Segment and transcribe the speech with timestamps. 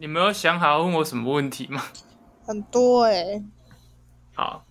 [0.00, 1.84] 你没有想好要问我什么问题吗？
[2.46, 3.42] 很多哎、
[4.34, 4.64] 好，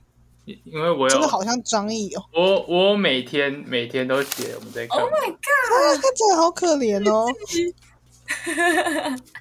[0.45, 7.27] 因因为我有真的好像张译哦，我我每天每天都写我们在干嘛 Oh my god！、啊，看起来好可怜哦。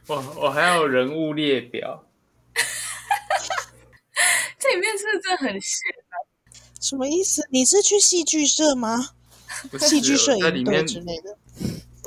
[0.09, 2.05] 我我还有人物列表，
[4.59, 5.80] 这里面是不是真的很闲？
[6.80, 7.48] 什么意思？
[7.50, 9.09] 你是去戏剧社吗？
[9.80, 11.39] 戏剧摄影面之类的？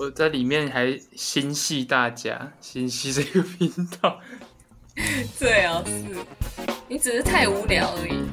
[0.01, 3.71] 我在里面还心系大家，心系这个频
[4.01, 4.19] 道。
[5.37, 5.93] 对啊，是
[6.87, 8.25] 你只是太无聊而已。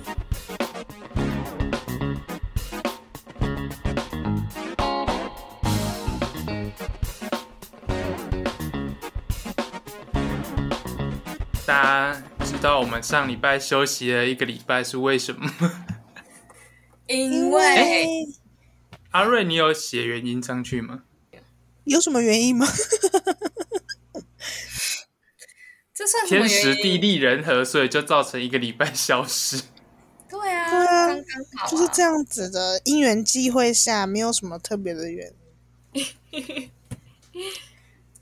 [11.67, 15.85] 大家知道我们上礼拜休息了一个礼拜是为什么吗？
[17.09, 18.07] 因为为
[19.11, 21.03] 阿瑞，你有写原因上去吗？
[21.89, 22.67] 有什么原因吗？
[25.95, 26.75] 这算天时？
[26.77, 29.61] 地利人和，所以就造成一个礼拜 消失。
[30.29, 31.25] 对啊，对啊刚刚
[31.57, 35.33] 好、啊，就是这样子的，因缘际会下，没有什么特别的缘。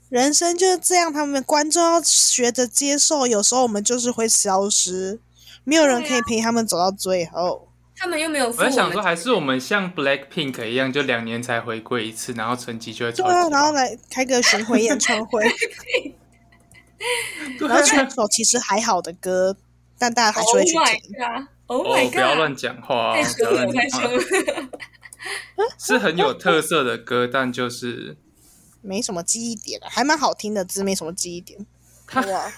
[0.09, 5.19] 人生就是这样，他们观众要学着接受，有时候我们就是会消失，
[5.65, 7.66] 没有人可以陪他们走到最后。
[7.97, 15.43] 他们又没有付我在想说，还是我们像 Black Pink 一样，就两年才回归一次，然后成绩就会超对啊，然后来开个巡回演唱会，
[17.59, 19.55] 然后唱首其实还好的歌，
[19.97, 21.01] 但大家还是 Oh 会去 my 听。
[21.13, 22.13] god！Oh 哦 my，god！
[22.13, 24.07] 不要乱讲话太哦，不要凶了，太乱讲话。
[24.07, 24.17] 凶
[25.65, 25.75] 了。
[25.79, 28.15] 是很有特色的歌，但就是
[28.81, 31.59] 没什么记忆点啊，还蛮好听的，只是没什么记忆点。
[32.13, 32.53] 哇，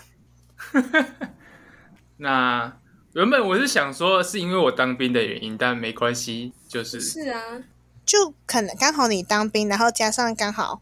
[2.18, 2.78] 那
[3.14, 7.42] 原本我是想说是因为我当兵的原因，但没关系，就是是啊，
[8.06, 10.82] 就可能刚好你当兵，然后加上刚好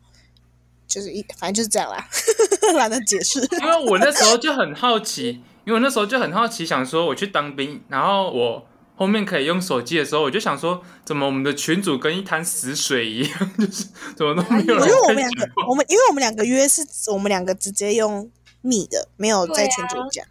[0.88, 2.05] 就是一，反正就是这样啦，
[2.75, 3.39] 懒得解释。
[3.39, 13.86] 因为我那时候就很好奇，因为我那时候就很好奇，想说我去当兵，然后我后面可以用手机的时候，我就想说，怎么我们的群主跟一滩死水一样， 就是
[14.17, 18.30] 怎么都没有因人因为我们两个。，我们因为我们两个约是我们两个直接用
[18.61, 20.26] 密的，没有在群主讲。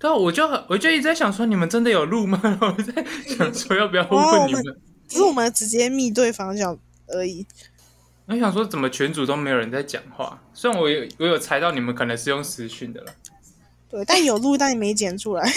[0.00, 2.40] 对啊，我就很我就一直在想说，你们真的有录吗？
[2.60, 4.62] 我在想说要不要问你们。
[5.06, 6.78] 只是我们直接密对方向
[7.08, 7.46] 而已。
[8.26, 10.40] 我想说，怎么全组都没有人在讲话？
[10.54, 13.12] 虽然我有我有猜到你们可能是用私讯的了，
[13.90, 15.52] 对，但有录，但你没剪出来。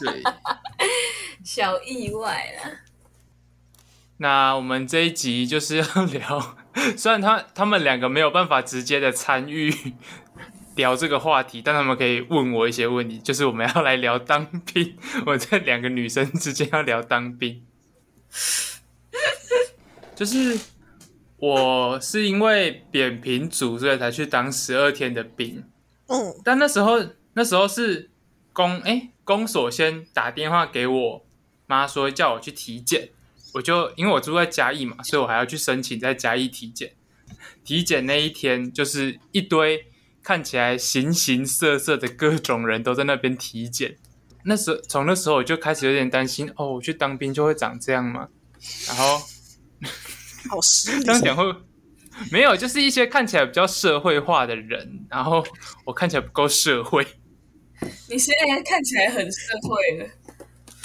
[0.00, 0.22] 对。
[1.44, 2.70] 小意外啦。
[4.18, 6.56] 那我们这一集就是要聊，
[6.98, 9.72] 虽然他他们两个没有办法直接的参与
[10.76, 17.64] 聊这个话题，但他们可以问我一些问题，就是我们要来聊当兵，我在两个女生之间要聊当兵，
[20.14, 20.58] 就是
[21.38, 25.64] 我是因为扁平足，所以才去当十二天的兵，
[26.06, 28.10] 嗯，但那时候那时候是
[28.52, 31.26] 公哎、公所先打电话给我
[31.66, 33.10] 妈说叫我去体检，
[33.54, 36.92] 我就因为我住在嘉义嘛，所以我还要去申请在嘉义体检。
[37.64, 39.86] 体检那一天就是一堆
[40.26, 43.96] 看起来形形色色的各种人都在那边体检。
[44.44, 48.26] 那时候从那时候我就开始有点担心，哦，我去当兵就会长这样吗？
[48.88, 49.22] 然后
[50.50, 51.12] 好失礼 这。
[51.12, 51.44] 样讲会
[52.32, 55.46] 没有，就是一些看起来比较社会化的人，然后
[55.84, 57.06] 我看起来不够社会，
[58.08, 60.10] 你现在看起来很社会了，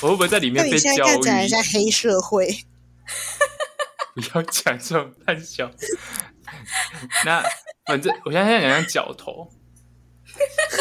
[0.03, 1.63] 我会不会在里面被教育看起来像？
[1.63, 2.46] 黑社会。
[4.13, 5.72] 不要讲这种烂笑。
[7.25, 7.41] 那
[7.86, 9.50] 反正我现在想像角头，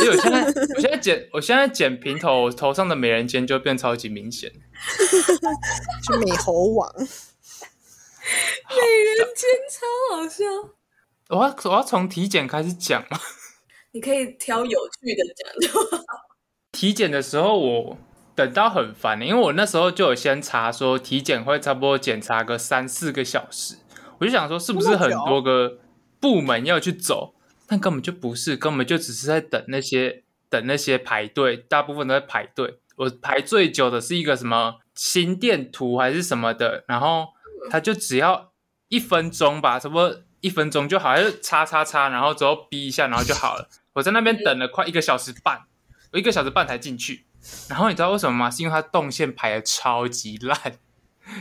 [0.03, 0.44] 因为我现在
[0.77, 4.50] 我现在剪我现在剪平头，我头上的美人尖就变超级明显。
[4.83, 7.11] 是美猴王，美人
[9.34, 10.44] 尖超好笑。
[11.31, 13.19] 我要我要从体检开始讲吗。
[13.93, 16.05] 你可以挑有趣的讲就好。
[16.71, 17.99] 体检的时候我
[18.37, 23.78] 等到很烦，因为我那时候就有先查说体检会差不多检查个三四个小时，
[24.19, 25.78] 我就想说是不是很多个
[26.20, 27.34] 部门要去走，
[27.66, 32.78] 但根本就不是，根本就只是在等那些等那些排队，大部分都在排队。
[32.96, 37.28] 我排最久的是一个什么心电图还是什么的，然后
[37.70, 38.52] 他就只要
[38.88, 43.69] 一分钟吧，差不多一分钟就好，还是叉叉叉，然后之后逼一下，然后就好了。
[43.94, 45.62] 我在那边等了快一个小时半，
[46.12, 47.25] 我一个小时半才进去。
[47.70, 48.50] 然后你知道为什么吗？
[48.50, 50.78] 是因为它动线排的超级烂，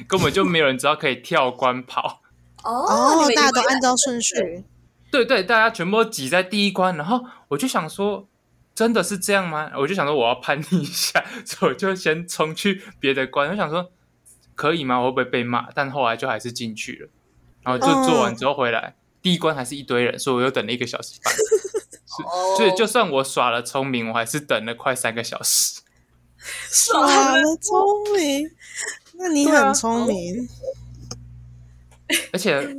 [0.07, 2.21] 根本就没有人知道可以跳关跑。
[2.63, 4.63] 哦，大家都按照顺序。
[5.11, 8.27] 对对，大家全部都挤在第一关，然后我就想说，
[8.75, 9.71] 真的是这样吗？
[9.77, 13.49] 我就想说我要叛逆一下，所以我就先冲去别的关。
[13.49, 13.91] 我想说
[14.55, 14.99] 可以吗？
[14.99, 15.69] 我会不会被骂？
[15.73, 17.09] 但后来就还是进去了，
[17.63, 21.33] 然后就做完之后回来，第一关还是一堆人，所以我又等了一个小时半。
[22.25, 25.81] 哦所以就算我耍了聪明，我还是等了快三个小时。
[26.69, 28.51] 耍了聪明，
[29.13, 30.47] 那你很聪明。
[32.33, 32.75] 而且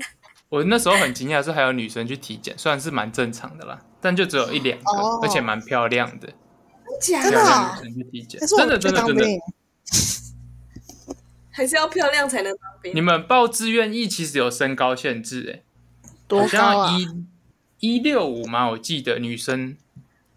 [0.48, 6.28] 我那时候很惊讶，是还有女生去体检，虽然是蛮正常的啦，但就只有一两个，哦而且蛮漂亮的，
[7.00, 9.24] 假真的啊漂亮女生去体检，可是我真的去真的真的。
[9.24, 9.40] 兵，
[11.52, 12.94] 还是要漂亮才能当兵。
[12.94, 15.64] 你们报志愿役其实有身高限制、欸，
[16.26, 16.96] 多好像高啊？
[17.78, 19.76] 一一六五嘛，我记得女生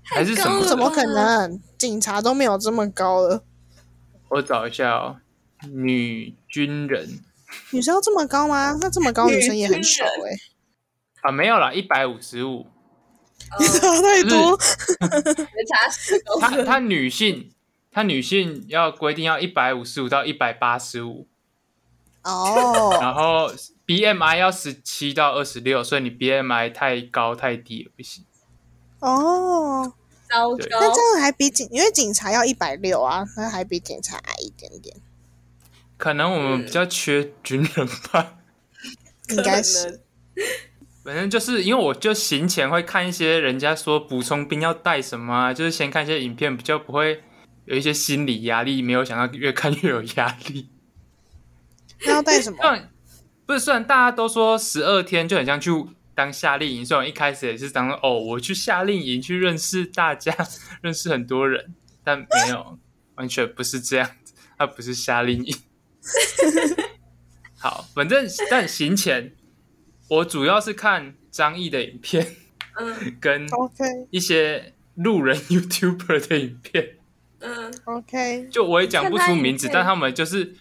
[0.04, 0.68] 还是什么了？
[0.68, 1.60] 怎么可能？
[1.78, 3.44] 警察都没有这么高了，
[4.30, 5.18] 我找一下哦，
[5.69, 7.19] 女军人
[7.71, 8.77] 女生要这么高吗？
[8.81, 10.38] 那这么高女生也很少哎、
[11.21, 12.67] 啊，没有啦，一百五十五。
[13.59, 14.57] 你 差太多。
[15.00, 17.51] 没查十公分，她她女性，
[17.91, 21.27] 他女性要规定要一百五十五到一百八十五，
[22.23, 23.51] 哦，然后
[23.85, 28.25] BMI 要十七到二十六，所以你 BMI 太高太低也不行。
[29.00, 29.94] 哦，
[30.29, 31.01] 对糟糕那这。
[31.01, 34.95] 样还比警，因为警察要一百六啊，那还比警察矮一点点，
[36.03, 38.35] 可能我们比较缺军人吧。
[39.31, 40.01] 应该是。
[41.01, 47.23] 反正就是因为我就行前会看一些人家说补充兵要带什么啊，就是先看一些影片，比较不会
[47.63, 48.81] 有一些心理压力。
[48.81, 50.67] 没有想到越看越有压力。
[52.05, 52.57] 那要带什么？
[53.45, 55.71] 不是，虽然大家都说十二天就很像去
[56.13, 60.35] 当夏令营，虽然我一开始也是当哦，我去夏令营去认识大家，
[60.83, 61.73] 认识很多人，
[62.03, 62.77] 但没有，
[63.15, 65.55] 完全不是这样子，它不是夏令营。
[67.57, 69.33] 好，反正但行前
[70.09, 72.35] 我主要是看张译的影片
[72.77, 76.97] 嗯跟 OK 一些路人 YouTuber 的影片。
[77.39, 80.55] 嗯，OK，就我也讲不出名字，但他们就是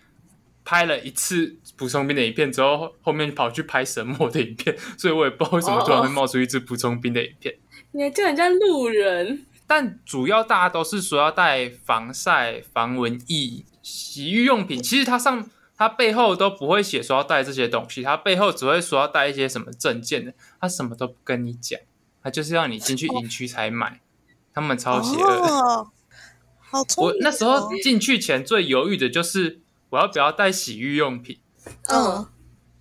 [0.65, 7.55] 拍了一次补充兵的影片之后，后面跑去拍神魔的影片，所以我也不知道为什么突然会冒出一只补充兵的影片。
[7.93, 21.81] 你还叫人家路人，但主要大家都是说要带防晒、防蚊液、洗浴用品，其实它上它背后都不会写说要带这些东西，它背后只会说要带一些什么证件的，它什么都不跟你讲，
[22.23, 24.01] 它就是要你进去营区才买，
[24.55, 25.53] 他们超邪恶的。
[25.53, 25.91] 哦，
[26.61, 27.17] 好聪明哦。
[27.17, 31.41] 我那时候进去前最犹豫的就是我要不要带洗浴用品，
[31.89, 32.27] 嗯，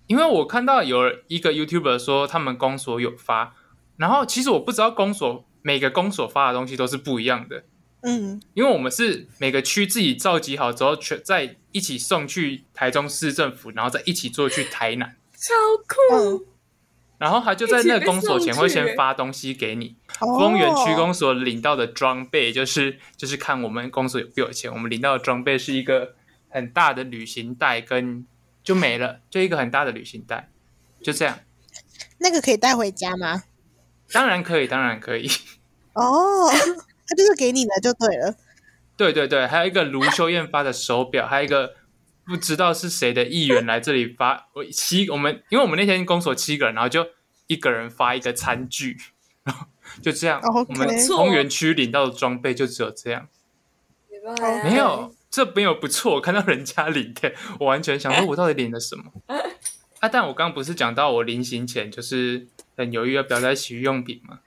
[0.06, 3.54] 因为我看到有一个 YouTuber 说他们公所有发，
[3.96, 7.64] 然后其实我不知道公所每个公所发的东西都是不一样的，
[8.02, 15.54] 嗯，因为我们是每个区自己召集好之后，全再一起送去台中市政府，然后再一起做去台南，超
[15.86, 16.46] 酷。
[17.18, 26.16] 然后他就在那个公所前会先发东西给你，哦丰原区公所领到的装备就是就是看我们公所有没有钱，我们领到的装备是一个
[26.48, 28.26] 很大的旅行袋，跟
[28.64, 30.50] 就没了，就一个很大的旅行袋，
[31.00, 31.38] 就这样。
[32.18, 33.44] 那个可以带回家吗？
[34.10, 35.30] 当然可以，当然可以。
[35.92, 36.50] 哦，
[37.12, 38.34] 他就是给你的就对了。
[38.96, 41.74] 对对对，还有一个卢秀燕发的手表，还有一个
[42.24, 47.06] 不知道是谁的议员来这里发，我七我们因为我们那天公所七个人，然后就
[47.48, 48.96] 一个人发一个餐具，
[49.44, 49.66] 然 后
[50.00, 53.28] 就这样我们丰原区领到的装备就只有这样。
[54.08, 56.14] 没没有，这没有不错。
[56.14, 59.04] 我看到人家领的，我完全想说，我到底领了什么？
[59.98, 60.08] 啊！
[60.08, 64.40] 但我刚刚不是讲到我临行前就是很犹豫要不要带洗浴用品吗？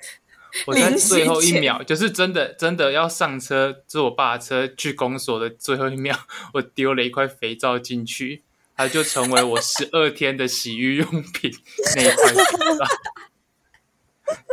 [0.65, 6.17] 我在最后一秒，就是真的真的要上车坐我爸的车去公所的最后一秒，
[6.53, 8.43] 我丢了一块肥皂进去，
[8.75, 11.51] 它就成为我十二天的洗浴用品
[11.95, 12.43] 那一块肥
[12.77, 12.85] 皂，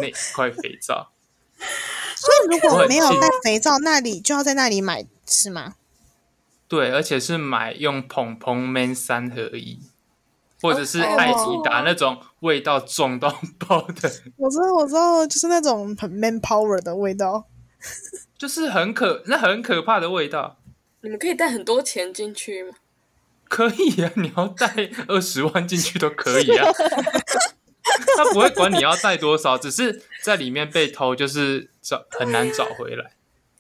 [0.01, 1.13] 那一块肥皂。
[2.17, 5.75] 所以如果没有带肥皂，那里就要在那里买是吗？
[6.69, 9.79] 对，而且是买用蓬蓬 man 三合一，
[10.61, 17.45] 或者是哦艾迪达那种味道重到 爆的， 我知道，我知道，就是那种很 man power 的味道。
[18.39, 20.59] 就是很可那很可怕的味道。
[21.03, 22.75] 你们可以带很多钱进去吗？
[23.49, 26.71] 可以啊，你要带二十万进去都可以啊。
[28.17, 33.13] 他不会管你要带多少，只是在里面被偷，就是找很难找回来。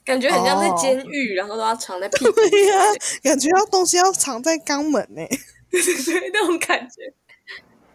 [0.05, 2.79] 感觉很像在哦监狱，然后都要藏在屁股里，对呀、
[3.23, 5.23] 感觉要东西要藏在肛门呢、
[5.71, 7.12] 对那种感觉。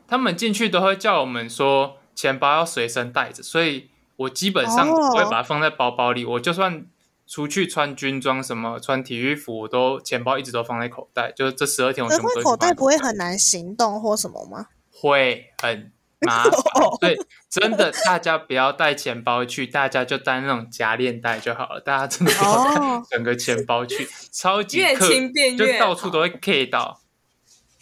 [0.08, 6.26] 他们进去都会叫我们说钱包要随身带着，所以我基本上哦不会把它放在包包里。
[6.26, 6.86] 我就算
[7.28, 11.32] 出去穿军装什么穿体育服，我都钱包一直都放在口袋。
[11.32, 14.68] 就是这十二天我可是全部都一直口袋不会很难行动或什么吗？
[14.92, 16.52] 会很麻烦，
[17.00, 21.80] 所以真的大家不要带钱包去，大家就带那种夹链袋就好了。
[21.80, 27.02] 大家真的不要带哦整个钱包去，超级越轻便就到处都会 K 到。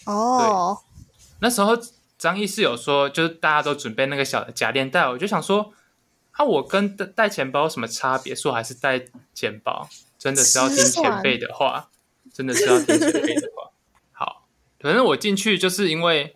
[0.05, 0.79] 哦，
[1.39, 1.77] 那时候
[2.25, 5.71] 张医师有说，就是大家都准备那个小的夹链袋，我就想说
[6.31, 8.33] 啊，我跟带带钱包有什么差别？
[8.33, 9.05] 说还是带
[9.35, 11.91] 钱包，真的是要听前辈的话，
[12.33, 13.69] 真的是要听前辈的话。
[14.11, 14.47] 好，
[14.79, 16.33] 反正我进去就是因为，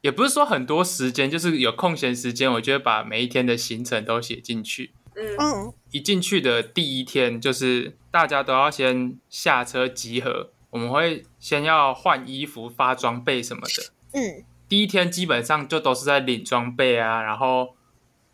[0.00, 4.90] 也不是说很多时间，就是有空闲时间，我就会把每一天的行程都写进去。
[5.14, 13.92] 嗯，嗯，一进去的第一天，就是大家都要先下车集合，我们会先要换衣服、发装备什么的。
[14.14, 17.74] 嗯，第一天基本上就都是在领装备啊，然后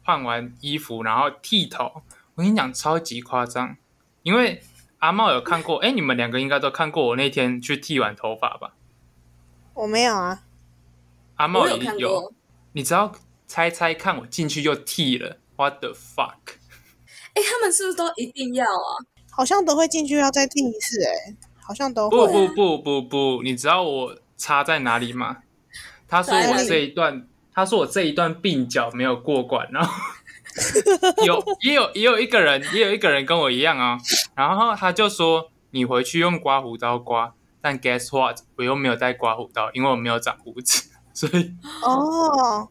[0.02, 2.02] 换完衣服，然后剃头。
[2.34, 3.76] 我跟你讲，超级夸张，
[4.22, 4.60] 因为
[4.98, 8.74] 阿茂有看过，哎，你们两个应该都看过我那天去剃完头发吧？
[9.74, 10.42] 我没有啊。
[11.36, 12.32] 阿茂我有也看过。
[12.72, 13.12] 你只要
[13.46, 16.56] 猜猜看，我进去就剃了，what the fuck？
[17.34, 18.90] 哎，他们是不是都一定要啊？
[19.30, 22.48] 好像都会进去要再剃一次、哎，好像都不会。
[22.48, 25.38] 不不不不，你知道我差在哪里吗？
[26.14, 29.92] 他说我这一段，他说我这一段鬓角没有过关，然后
[31.26, 33.98] 有也有也有一个人，也有一个人跟我一样啊、
[34.36, 41.52] 然后他就说你回去用刮胡刀刮，但 guess what，我又没有带刮胡刀，因为我没有长胡子，所以
[41.82, 42.68] 哦，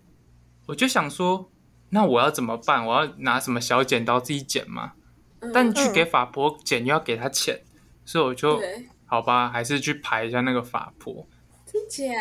[0.67, 1.51] 我就想说，
[1.89, 2.85] 那我要怎么办？
[2.85, 4.93] 我要拿什么小剪刀自己剪吗？
[5.41, 7.62] 嗯但去给法婆剪又要给他钱，
[8.05, 8.62] 所以我就，
[9.05, 11.27] 好吧，还是去排一下那个法婆。
[11.65, 12.13] 真假？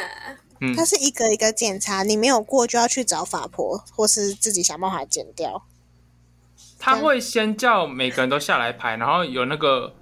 [0.62, 5.66] 嗯它，是一个一个检查，你没有过就要去找法婆，或是自己想办法剪掉。
[6.78, 9.94] 他会先叫每个人都下来排，然后有那个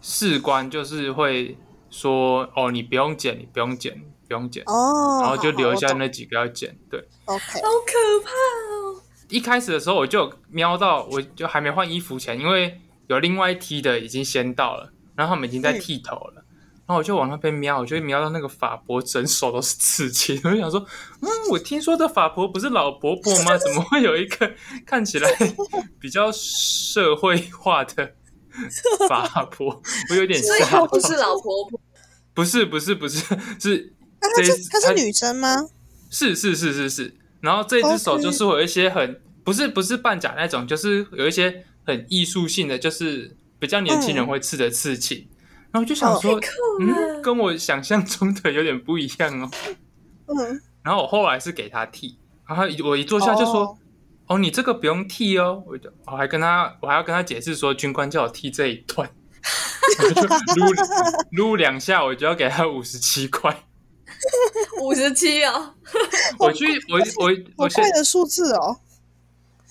[0.00, 1.56] 士官就是会
[1.90, 4.62] 说：“哦，你不用剪，你不用剪，不用剪。
[4.66, 6.76] 哦，然后就留下那几个要剪。
[6.90, 9.02] 对，OK，好可怕哦！
[9.28, 16.44] 一开始的时候我就瞄到，我就还没换衣服前，因为有另外一梯的已经先到了，然后他们已经在剃头了。
[16.90, 20.84] 然后我就往那边瞄，我就会瞄到那个法婆整手都是刺青，我就想说，
[21.20, 23.56] 嗯，我听说的法婆不是老婆婆吗？
[23.56, 24.52] 怎么会有一个
[24.84, 25.30] 看起来
[26.00, 28.12] 比较社会化的
[29.08, 29.80] 法婆？
[30.10, 30.86] 我有点所以吓到她。
[30.88, 31.80] 不是老婆婆，
[32.34, 33.24] 不是不是不是
[33.60, 35.54] 是那她这是她是女生吗？
[36.10, 45.28] 是是是是是，然后这只手就是会有一些很不是不是半假那种，就是有一些很艺术性的，就是比较年轻人会刺的刺青。
[45.72, 46.40] 然后我就想说，
[46.80, 49.50] 嗯，跟我想象中的有点不一样哦。
[50.26, 53.78] 嗯，然后我后来是给他剃，然后我一坐下就说：“哦
[54.28, 59.08] 哦你这个不用剃哦。”我就我还跟他我还要跟他解释说，军官叫我剃这一段，
[60.02, 60.72] 我就撸
[61.30, 63.64] 撸两下，我就要给他五十七块。
[64.82, 65.74] 五十七哦，
[66.38, 68.76] 我去我我我先贵的数字哦。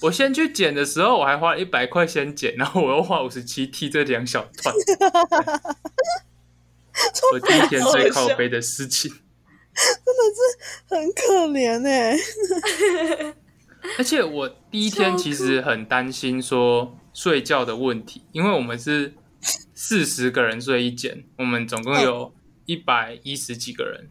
[0.02, 4.74] 我先去剪的时候，我还花了一百块先剪，然后我又花五十七剃这两小段。
[7.32, 9.12] 我第一天最靠背的事情，
[9.74, 10.40] 真的是
[10.96, 12.18] 很可怜哎、
[13.98, 19.14] 而且我第一天其实很担心说睡觉的问题，因为我们是
[19.74, 22.34] 四十个人睡一间，我们总共有
[22.66, 24.10] 一百一十几个人，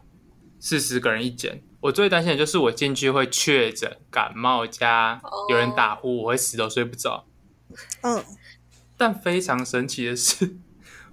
[0.59, 1.61] 四十个人一间。
[1.81, 7.25] 我最担心的就是我进去会确诊感冒加有人打呼，我会死都睡不着。
[8.01, 8.23] 嗯，
[8.97, 10.57] 但非常神奇的是，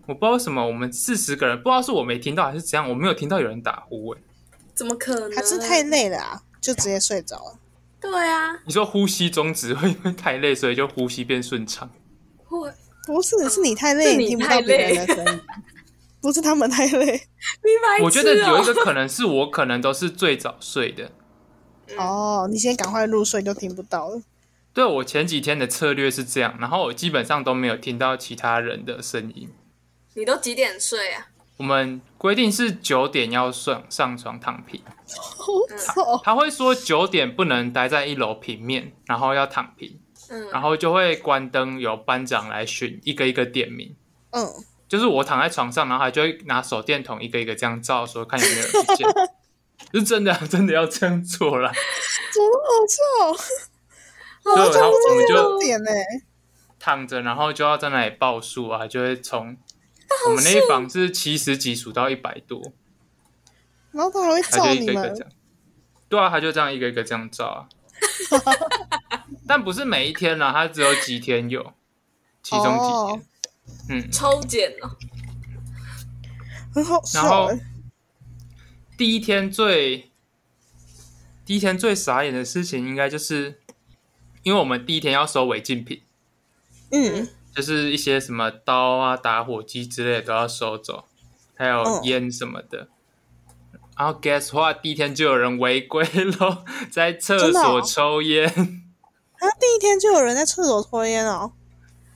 [0.07, 4.11] 我不知道为什么我们四十个人，不知道是我没听到还是怎样，我没有听到有人打呼。
[4.11, 4.21] 哎，
[4.75, 5.33] 怎么可能？
[5.37, 7.59] 还是太累了啊，就直接睡着了。
[8.01, 11.89] 对啊，你说呼吸中止会因为太累，所以就呼吸变顺畅？
[12.45, 12.73] 会
[13.07, 15.41] 不是，是你太累，你听不到别人的声音。
[16.21, 21.11] 不是他们太累你白哦我觉得有一个可能是我可能都是最早睡的。
[21.97, 24.21] 哦，你先赶快入睡就听不到了。
[24.75, 29.49] 对我前几天的策略是这样，然后我基本上都没有听到其他人的声音。
[30.15, 31.29] 你都几点睡啊？
[31.59, 34.83] 我们规定是九点要上上床躺平，
[36.23, 43.97] 他会说九点不能待在一楼平面，然后要躺平，嗯，然后就会关灯，由班长来巡，一个一个点名。
[44.33, 44.47] 嗯，
[44.89, 49.09] 就是我躺在床上，然后他就会拿手电筒一个一个这样照，说看有没有人不见。
[49.93, 51.71] 是真的，真的要这样做啦。
[52.33, 53.45] 怎么那么吵？
[54.57, 55.59] 对，然后我们就
[56.79, 59.57] 躺着，然后就要在那里报数啊，就会从
[60.29, 62.73] 我们那一房是七十几数到一百多，
[63.93, 65.33] 然后他还会照你们一个一个这，样。
[66.09, 67.69] 对啊，他就这样一个一个这样照啊。
[69.47, 71.73] 但不是每一天啦，他只有几天有，
[72.43, 73.27] 其中几哦天。
[73.89, 74.97] 嗯，抽检哦，
[76.75, 77.51] 很好然后。
[78.99, 80.11] 第一天最
[81.45, 83.61] 第一天最傻眼的事情，应该就是
[84.43, 86.01] 因为我们第一天要收违禁品，
[86.91, 91.05] 嗯，就是一些什么刀啊、打火机之类的都要收走，
[91.55, 92.89] 还有嗯烟什么的。
[93.99, 94.81] 然后 guess what？
[94.83, 96.03] 第一天就有人违规
[96.39, 98.49] 了， 在厕所抽烟。
[98.49, 101.53] 啊第一天就有人在厕所抽烟哦。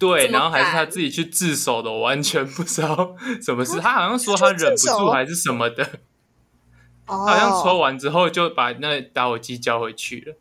[0.01, 3.79] 对，然后还是他自己去自首的，我完全不知道 什么事。
[3.79, 5.85] 他好像说他忍不住还是什么的，
[7.07, 10.35] 哦，他好像抽完之后就把那打火机交回去了。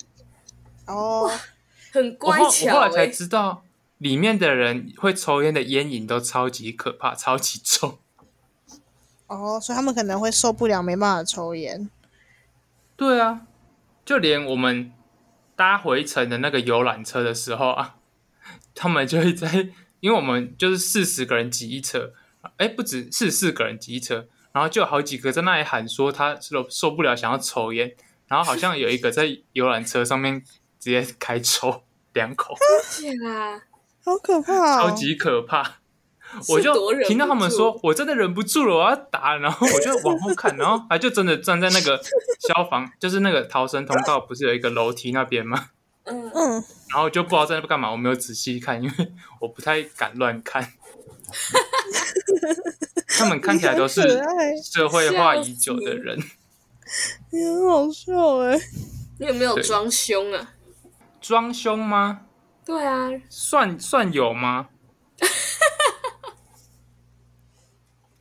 [0.88, 1.30] 哦，
[1.92, 3.64] 很乖巧后来才哎、知道，
[3.98, 8.00] 里面的人会抽烟的烟瘾都超级可怕，超级重。
[9.28, 11.90] 哦，所以他们可能会受不了，没办法抽烟。
[12.96, 13.42] 对啊，
[14.06, 14.92] 就连我们
[15.58, 17.98] 搭回程的那个游览车的时候啊，
[18.82, 19.68] 他们就会在，
[20.00, 22.14] 因为我们就是四十个人挤一车，
[22.56, 27.94] 哎，不止四四个人挤一车，然后就有好几个在那里喊说他受受不了，想要抽烟，
[28.30, 30.42] 然后好像有一个在游览车上面
[30.80, 31.84] 直接开抽
[32.14, 32.56] 两口，
[32.90, 33.62] 天啊，
[34.06, 34.90] 好可怕哦！
[34.90, 35.80] 超级可怕。
[36.48, 36.74] 我就
[37.08, 42.00] 听到他们说，我真的忍不住了，我要打，然后我就往后看，然后他就真的站在那个
[42.48, 45.72] 消防，就是那个逃生通道，不是有一个楼梯那边吗？
[46.06, 50.74] 嗯，嗯，然后就不知道在那边干嘛，我没有仔细看，因为我不太敢乱看。
[53.18, 54.02] 他们看起来都是
[54.64, 56.18] 社会化已久的人，
[57.32, 58.58] 你很好笑哎。
[59.20, 60.54] 你有没有装凶啊？
[61.20, 62.22] 装凶吗？
[62.66, 64.70] 对啊，算算有吗？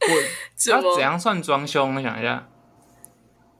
[0.00, 1.94] 我要怎样算装凶？
[1.94, 2.48] 我想一下，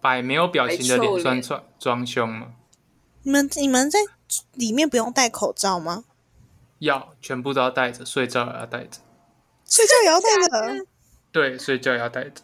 [0.00, 2.54] 摆没有表情的脸算脸装装凶吗？
[3.28, 3.99] 你们你们在
[4.54, 6.04] 里面不用戴口罩吗？
[6.78, 9.00] 要全部都要戴着，睡觉也要戴着。
[9.66, 10.87] 睡觉也要戴着，
[11.30, 12.40] 对，睡觉也要戴着。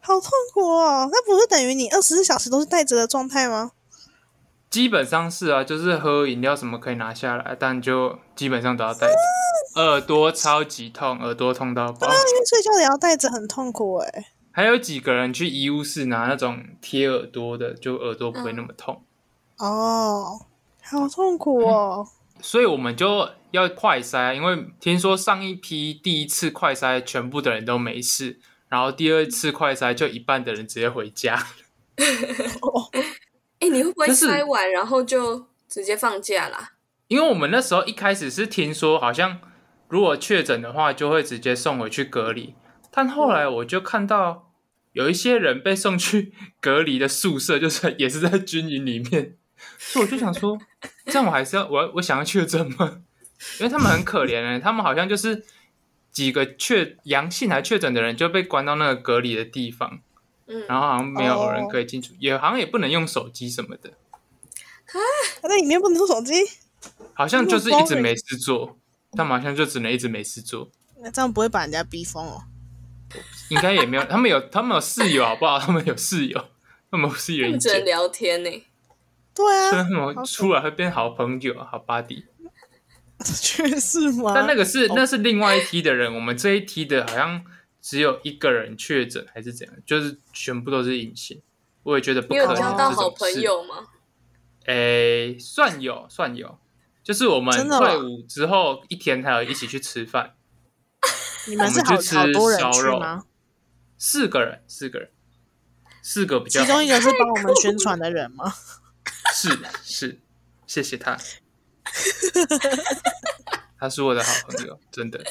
[0.00, 1.08] 好痛苦哦！
[1.10, 3.72] 那不是等于你二十四小时都是戴着的状态吗？
[4.70, 9.82] 基本上是啊，就是喝饮料什么可以拿下来，但就基本上都要戴着。
[9.82, 12.06] 耳朵超级痛，耳朵痛到爆。
[12.06, 14.26] 因为睡觉也要戴着，很痛苦哎。
[14.52, 19.02] 还有几个人去医务室拿那种贴耳朵的，就耳朵不会那么痛。
[19.60, 20.46] 哦，
[20.82, 22.06] 好痛苦哦！
[22.40, 31.46] 所以我们就要快筛，因为听说上一批第一次快筛全部的人都没事，然后第二次快筛就一半的人直接回家。
[33.58, 36.72] 哎、你会不会就是筛完然后就直接放假啦？
[37.08, 39.38] 因为我们那时候一开始是听说，好像
[39.88, 42.54] 如果确诊的话，就会直接送回去隔离。
[42.90, 44.50] 但后来我就看到
[44.92, 49.36] 有一些人被送去隔离的宿舍，就是也是在军营里面，
[49.82, 50.58] 所以我就想说，
[51.06, 53.02] 这样我还是要我要我想要确诊吗？
[53.58, 55.44] 因为他们很可怜哎、 他们好像就是
[56.12, 60.00] 几个确阳性还确诊的人就被关到那个隔离的地方，
[60.46, 63.94] 嗯，然后好像没有人哦可以进出，也好像也不能用手机什么的，
[65.40, 66.34] 他在里面不能用手机，
[67.14, 68.78] 好像就是一直没事做，
[69.12, 70.70] 他们好像就只能一直没事做。
[71.02, 72.42] 那这样不会把人家逼疯哦？
[73.48, 75.58] 应该也没有，他们有他们有室友好不好？
[75.58, 76.44] 他们有室友，
[76.90, 78.50] 他们不是他原们只能，聊天呢、
[79.40, 82.24] 对啊，所以他们出来会变好朋友、好 buddy。
[83.42, 84.32] 确实吗？
[84.34, 87.44] 但那个是那是另外一梯的人，我们这一梯的好像
[87.82, 91.42] 只有一个人确诊还是怎样，就是全部都是隐形。
[91.82, 93.10] 我也觉得不你有可能交到好。
[93.10, 93.86] 朋友吗？
[94.66, 96.58] 诶，算有算有，
[97.02, 100.34] 就是我们退伍之后一天还有一起去吃饭，
[101.48, 103.24] 你们是好我们去吃好多人烧肉去吗？
[103.98, 105.10] 四个人，四个人，
[106.02, 108.50] 四个比较其中一个是帮我们宣传的人吗？
[109.40, 110.20] 是是，
[110.66, 111.16] 谢谢他，
[113.78, 115.22] 他是我的好朋友，真的。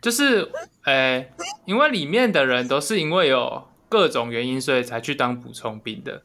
[0.00, 0.50] 就是，
[0.84, 1.32] 诶、
[1.64, 6.22] 因为里面的人都是因为有各种原因，所以才去当补充兵的。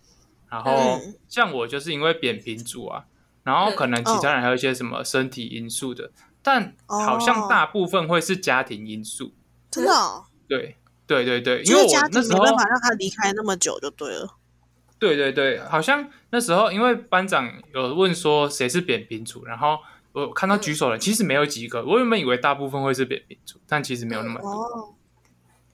[0.50, 3.06] 然后嗯像我就是因为扁平足啊，
[3.44, 9.34] 然后可能其他人还有一些什么身体因素的，但好像哦大部分会是家庭因素。
[9.70, 14.38] 真的哦，对对对对，因为我那时候没办法让他离开那么久就对了。
[15.00, 19.78] 对对对，好像那时候因为班长有问说谁是扁平足，然后
[20.12, 24.50] 我看到举手的人其实没有几个，我原本以为大部分会是扁平足，但其实没有那么多。
[24.50, 24.94] 哦，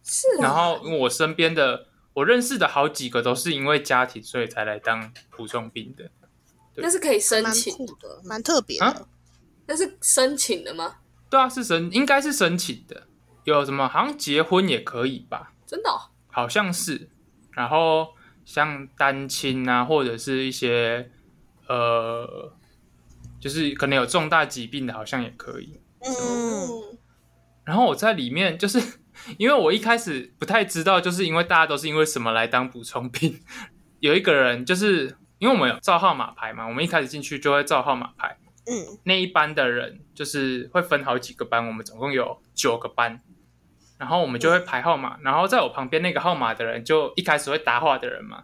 [0.03, 6.09] 是啊，然后因为我身边的我认识的好几个都是因为家庭所以才来当普通兵的。
[6.75, 9.07] 那是可以申蛮请，的，蛮特别的啊。
[9.67, 10.95] 那是申请的吗？
[11.29, 13.07] 对啊，是申应该是申请的，
[13.45, 15.53] 有什么好像结婚也可以吧？
[15.65, 16.09] 真的、哦？
[16.29, 17.09] 好像是，
[17.51, 21.11] 然后像单亲啊，或者是一些
[21.67, 22.53] 呃，
[23.39, 25.79] 就是可能有重大疾病的，好像也可以。
[26.01, 26.97] 嗯，
[27.63, 28.79] 然后我在里面，就是
[29.37, 33.39] 因为我一开始不太知道，就是因为大家都是因为什么来当补充兵。
[33.99, 38.37] 有一个人就是因为我们有照号码牌嘛，我们一开始进去就会照号码牌。
[38.65, 43.21] 嗯，那一班的人就是会分好几个班，我们总共有九个班，
[44.03, 48.43] 然后我们就会排号码，然后在我旁边那个号码的人就一开始会答话的人嘛，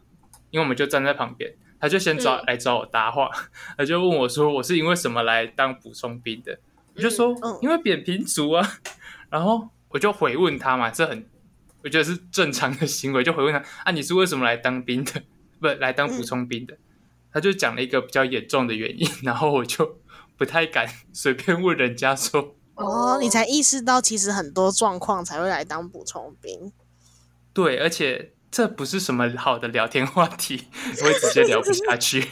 [0.51, 2.43] 因为我们就站在旁边，他就先找、嗯。
[2.47, 3.29] 来找我搭话，
[3.77, 6.57] 他就问我说我是因为什么来当补充兵的，
[6.95, 8.65] 我就说、嗯因为扁平足啊，
[9.29, 11.27] 然后我就回问他嘛，这很
[11.83, 15.21] 我觉得是正常的行为，就回问他啊你是为什么来当兵的，
[15.59, 16.77] 不来当补充兵的，
[17.33, 19.99] 他就讲了一个比较严重的原因，然后我就
[20.37, 22.55] 不太敢随便问人家说。
[22.79, 26.71] 哦，你才意识到其实很多状况才会来当补充兵。
[27.53, 30.67] 对，而且这不是什么好的聊天话题，
[31.01, 32.31] 我会直接聊不下去。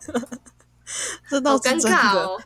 [1.28, 1.90] 这倒是真的。
[1.96, 2.40] 哦。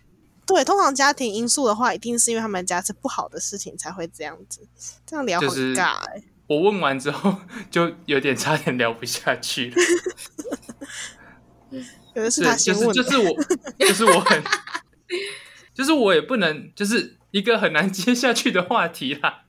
[0.46, 4.60] 对，通常家庭因素的话，一定是因为他们家是不好的事情才会这样子。
[5.06, 7.34] 这样聊很就是尬哎、我问完之后，
[7.70, 9.76] 就有点差点聊不下去了。
[12.14, 12.92] 可能是他先问的。
[12.92, 13.34] 就是我，
[13.78, 14.44] 就是我很，
[15.72, 19.42] 就是我也不能，就是一个很难接下去的话题啦。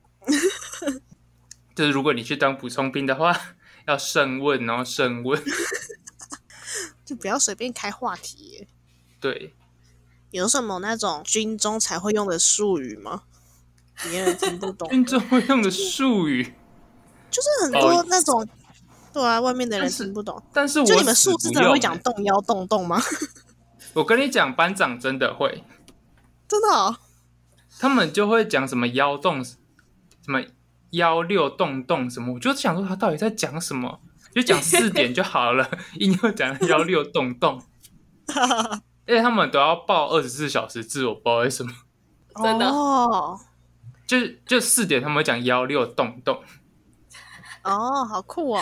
[1.76, 3.40] 就是如果你去当补充兵的话，
[3.86, 5.40] 要慎问然后，慎问。
[7.06, 8.68] 就不要随便开话题耶。
[9.20, 9.54] 对，
[10.32, 13.22] 有什么那种军中才会用的术语吗？
[14.02, 16.56] 别人听不懂，军中会用的术语，
[17.30, 18.50] 就是很哦多那种，
[19.14, 20.42] 对啊，外面的人听不懂。
[20.52, 23.00] 但是我就你们死数字真的会讲动腰动动吗？
[23.94, 25.64] 我跟你讲，班长真的会。
[26.48, 26.98] 真的、哦？
[27.80, 29.56] 他们就会讲什么幺洞，什
[30.28, 30.42] 么
[30.92, 34.00] 幺六洞洞什么，我就想说他到底在讲什么，
[34.34, 37.62] 就讲四点就好了， 硬要讲幺六洞洞，
[39.08, 41.72] 而且他们都要报二十四小时制，我不知道为什么，
[42.44, 42.68] 真的？
[42.68, 43.40] 哦。
[44.08, 46.40] 就就四点他们会讲幺六洞洞，
[47.64, 48.62] 哦，好酷哦！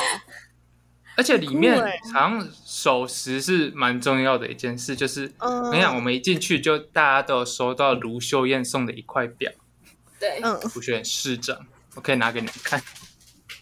[1.15, 1.80] 而且里面
[2.13, 5.32] 好像守时是蛮重要的一件事，就是
[5.71, 9.52] 你讲，我们一进去就大家都有收到卢秀燕送的一块表，
[10.19, 11.58] 对，嗯，卢秀燕市长，
[11.95, 12.82] 我可以拿给你们看。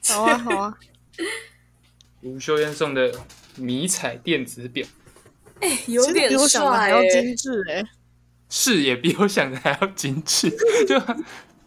[0.07, 0.77] 好啊，好啊，
[2.21, 3.11] 卢秀燕送的
[3.55, 4.87] 迷彩电子表，
[5.59, 7.09] 哎有点帅欸。
[7.09, 7.83] 精致哎。
[8.53, 10.49] 是也比我想的还要精致，
[10.85, 11.01] 就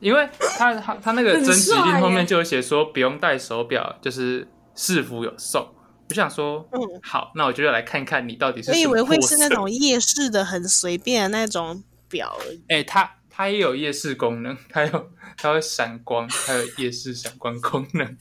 [0.00, 5.74] 因为他他他那个很征集令后面就有写说不用戴手表，就是市服有送。
[6.10, 9.48] 我想说，嗯好，那我就要来看看你到底是我以为会是那。
[9.48, 12.62] 种夜市的很随便的那种表而已。
[12.68, 18.16] 哎、它它也有夜市功能，它有它会闪光，还有夜市闪光功能。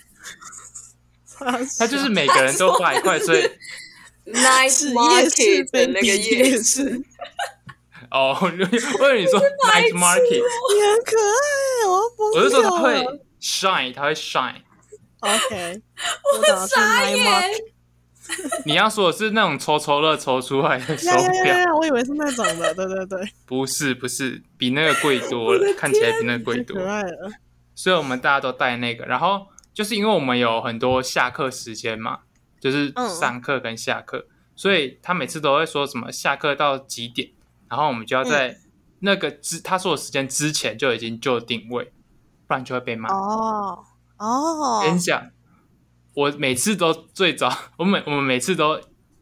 [1.77, 3.41] 它就是每个人都花一块，所以
[4.69, 7.03] 市 Market 的那个夜夜市，
[8.09, 10.41] 哦，我以为你说 night market，
[10.73, 13.19] 你很可爱，我要疯我是说它掉会。
[13.41, 14.62] shine，它会 shine。
[15.23, 15.81] OK，
[16.51, 17.09] 我傻？
[17.09, 17.49] 眼，
[18.65, 21.11] 你要说的是那种抽抽乐抽出来的手
[21.43, 21.65] 表，呀！
[21.75, 26.85] 我以为是那种的，对对对，不是不是，比那个贵多了， 看起来比那个贵多可。
[26.85, 27.31] 爱了。
[27.75, 32.19] 所以我们大家都带那个，然后就是因为我们有很多下课时间嘛，
[32.59, 37.29] 就是嗯上课跟下课，所以他每次都会说什么下课到几点，
[37.69, 38.57] 然后我们就要嗯在
[38.99, 41.91] 那个之他说的时间之前就已经就定位，
[42.47, 43.09] 不然就会被骂。
[43.09, 43.83] 哦
[44.23, 45.31] 哦跟你，讲，
[46.13, 48.79] 我每次都最早，我每我们每次都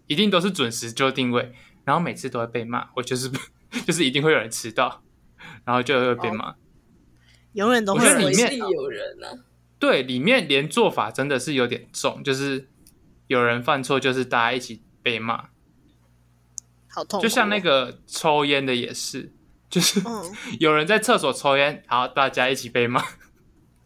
[0.08, 3.32] 一定都是准时就定位，然后每次都会被骂，我就是
[3.88, 5.02] 就是一定会有人迟到，
[5.66, 6.56] 然后就会被骂。
[7.54, 9.28] 永远都会有人我觉得里面有人啊，
[9.80, 12.70] 对，里面连做法真的是有点重，就是
[13.28, 15.50] 有人犯错，就是大家一起被骂。
[16.88, 19.34] 好痛，就像那个抽烟的也是，
[19.70, 23.04] 就是嗯， 有人在厕所抽烟，然后大家一起被骂。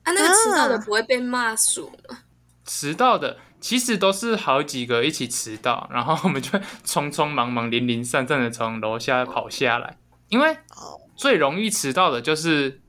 [0.05, 2.19] 啊，那个迟到的不会被骂数吗？
[2.63, 9.97] 迟到的其实都是好几个一起迟到，然后我们就会 匆匆忙忙、零零散散的从楼下跑下来，
[10.29, 12.81] 因为哦，最容易迟到的就是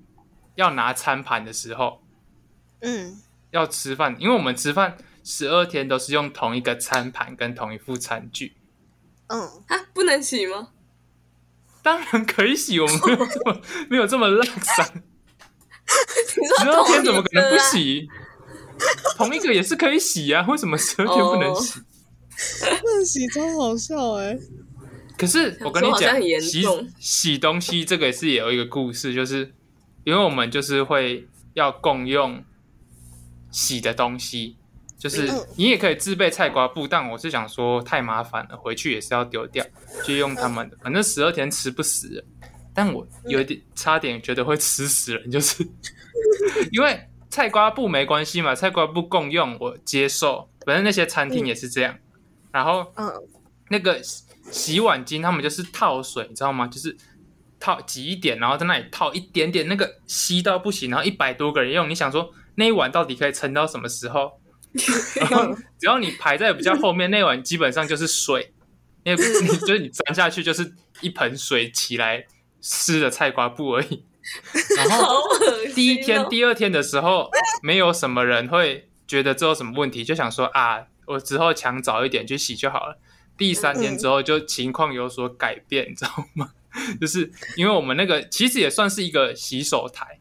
[0.55, 2.03] 要拿餐盘的时候
[2.81, 8.57] 嗯，要吃饭，因为我们吃饭十二天都是用同一个餐盘跟同一副餐具。
[9.29, 10.69] 嗯，啊，不能洗吗？
[11.83, 15.03] 当然可以洗，我们没有这么没有这么 烂散，
[16.61, 17.59] 十二天怎么可能不？
[17.59, 18.09] 洗？
[19.17, 21.81] 同一个也是可以洗啊， 为什么十二天不能洗？
[22.85, 24.37] 那洗超好笑哎，
[25.17, 26.63] 可是我跟你讲洗
[26.99, 29.55] 洗东西这个也是也有一个故事，就是
[30.05, 32.45] 因为我们就是会要共用
[33.51, 34.57] 洗的东西，
[34.99, 39.65] 就是嗯你也可以自备菜瓜布，但我是想说太麻烦了，回去也是要丢掉，
[40.05, 42.23] 就用他们的，反正十二天吃不死人。
[42.77, 45.67] 但我有点差点觉得会吃死人，就是
[46.71, 51.99] 因为菜瓜布没关系嘛，菜瓜布共用我接受，反正那些餐厅也是这样。
[52.53, 53.11] 然后嗯，
[53.71, 56.67] 那个洗洗碗巾，他们就是套水，你知道吗？
[56.69, 56.95] 就是
[57.59, 64.39] 套挤一点，然后在那里套一点点，那个吸到不行，然后一百多个人用，你想说那一碗到底可以撑到什么时候？
[65.17, 68.53] 然后只要你排在比较后面，那碗基本上就是水，
[69.05, 72.27] 因为你就是你钻下去就是一盆水起来
[72.69, 74.05] 湿的菜瓜布而已。
[74.77, 75.23] 然后。
[75.75, 77.29] 第一天、第二天的时候，
[77.63, 82.99] 没有什么人会觉得这有什么问题，就想说啊，我之后抢早一点去洗就好了。
[83.37, 86.53] 第三天之后就情况有所改变，你知道吗？
[86.99, 90.19] 就是因为我们那个其实也算是一个洗手台，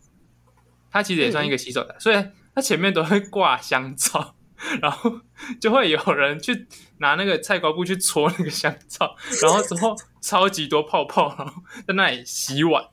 [0.92, 4.36] 它其实也算一个洗手台，所以它前面都会挂香皂，
[4.82, 5.22] 然后
[5.62, 12.84] 就会有人去拿那个菜瓜布去搓那个香皂，然后之后超级多泡泡，然 后在那里洗碗。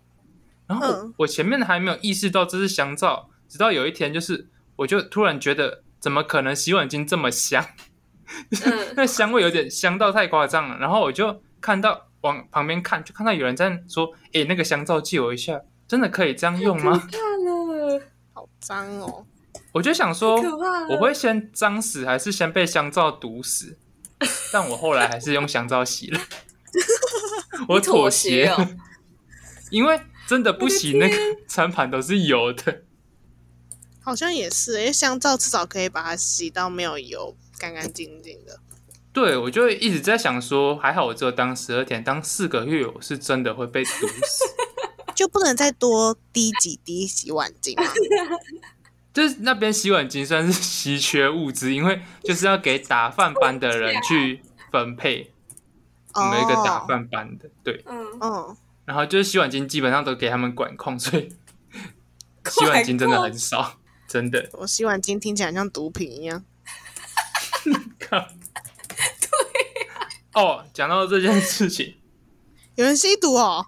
[0.67, 7.65] 然后我嗯我前面还没有意识到这是香皂，直到有一天，就是我就突然觉得，怎么可能洗碗巾这么香？
[8.65, 10.77] 嗯，那香味有点香到太夸张了。
[10.79, 18.03] 然后我就看到往旁边看，就看到有人在说：“哎，那个香皂借我一下，真的可以这样用吗太了，
[18.35, 19.27] 好脏哦。？”
[19.73, 20.39] 我就想说。
[20.91, 23.79] 我会先脏死，还是先被香皂毒死？
[24.53, 26.21] 但我后来还是用香皂洗了，
[27.69, 28.69] 我妥协协哦
[29.71, 31.17] 因为真的不洗，那个
[31.49, 32.83] 餐盘都是油的。
[34.01, 38.59] 好像也是，因为香皂至少可以把它洗到没有油，干干净净的。
[39.13, 44.45] 对，我就一直在想说，还好我只有当十二天，当四个月，我是真的会被毒死。
[45.15, 47.85] 就不能再多滴几滴洗碗巾吗？
[49.13, 55.32] 就是那边洗碗巾算是 稀缺物资，因为就是要给打饭班的人去分配。
[56.15, 61.29] 我们有一个打哦，饭班的，对，嗯，嗯，然后就是洗碗巾基本上都给他们管控，所以
[62.51, 64.51] 洗碗巾真的很少，真的。
[64.53, 66.45] 我洗碗巾听起来像毒品一样。
[68.01, 68.27] 靠。
[70.35, 71.97] 哦，讲到这件事情，
[72.77, 73.67] 有人吸毒哦？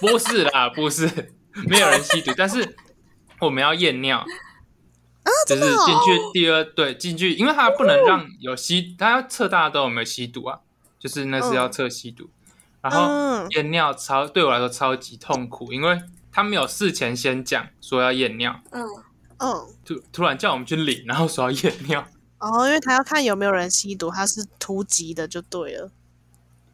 [0.00, 1.34] 不是啦， 不是，
[1.66, 2.76] 没有人吸毒，但是
[3.40, 4.18] 我们要验尿。
[4.18, 10.60] 啊，就是进去第二对进去，因为他不能让有吸，他要测大家都有没有吸毒啊，
[11.04, 12.30] 就是那是要测吸毒，
[12.80, 13.46] 然后嗯。
[13.50, 16.00] 验尿超对我来说超级痛苦，因为
[16.32, 18.82] 他没有事前先讲说要验尿，嗯，
[19.36, 25.90] 嗯，突突然叫我们去领，然后说要验尿，哦，因为他要看有没有人吸毒，他是突击的就对了。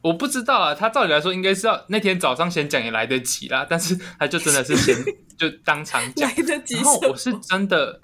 [0.02, 4.94] 我不知道啊，他照理来说应该是要那天早上先讲也来得及啦，但是他就真的是先
[5.36, 6.76] 就当场讲来，得及。
[6.76, 8.00] 然后我是真的，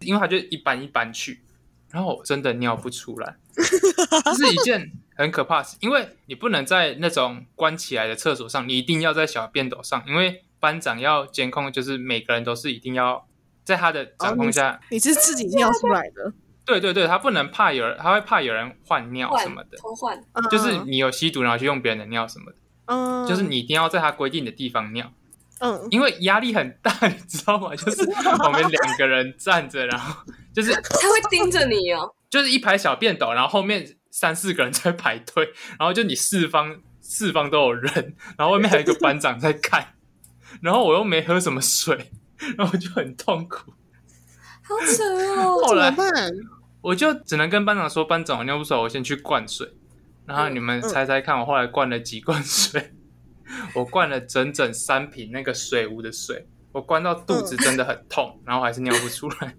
[0.00, 1.42] 因为他就一般一般去，
[1.90, 13.26] 然后我真的尿不出来， 这是一件很可怕的事，因为你不能在那种关起来的厕所上，你一定要在小便斗上，因为班长要监控，就是每个人都是一定要
[13.64, 14.80] 在他的掌控下。
[14.90, 16.32] 你是自己尿出来的？
[16.64, 25.10] 对对对，他不能怕有人，他会怕有人换尿什么的，偷换，嗯就是你有吸毒然后去用别人的尿什么的，嗯，就是你一定要在他规定的地方尿。
[25.58, 27.74] 嗯因为压力很大， 你知道吗？
[27.74, 28.02] 就是
[28.44, 32.12] 我们两个人站着，然后就是他会盯着你哦。
[32.28, 39.92] 就是一排小便斗，然后后面三四个人在排队，然后就你四方四方都有人，然后外面还有一个班长在看，
[40.62, 42.10] 然后我又没喝什么水，
[42.56, 43.74] 然后我就很痛苦，
[44.62, 45.04] 好扯
[45.38, 45.60] 哦！
[45.66, 45.94] 后来？
[46.80, 49.70] 我就只能跟班长说：“班长，我尿不出来，我先去灌水。”
[50.24, 52.94] 然后你们猜猜看，我后来灌了几罐水？
[53.76, 59.56] 我灌了整整三瓶那个水壶的水，我灌到肚子真的很痛，然后还是尿不出来。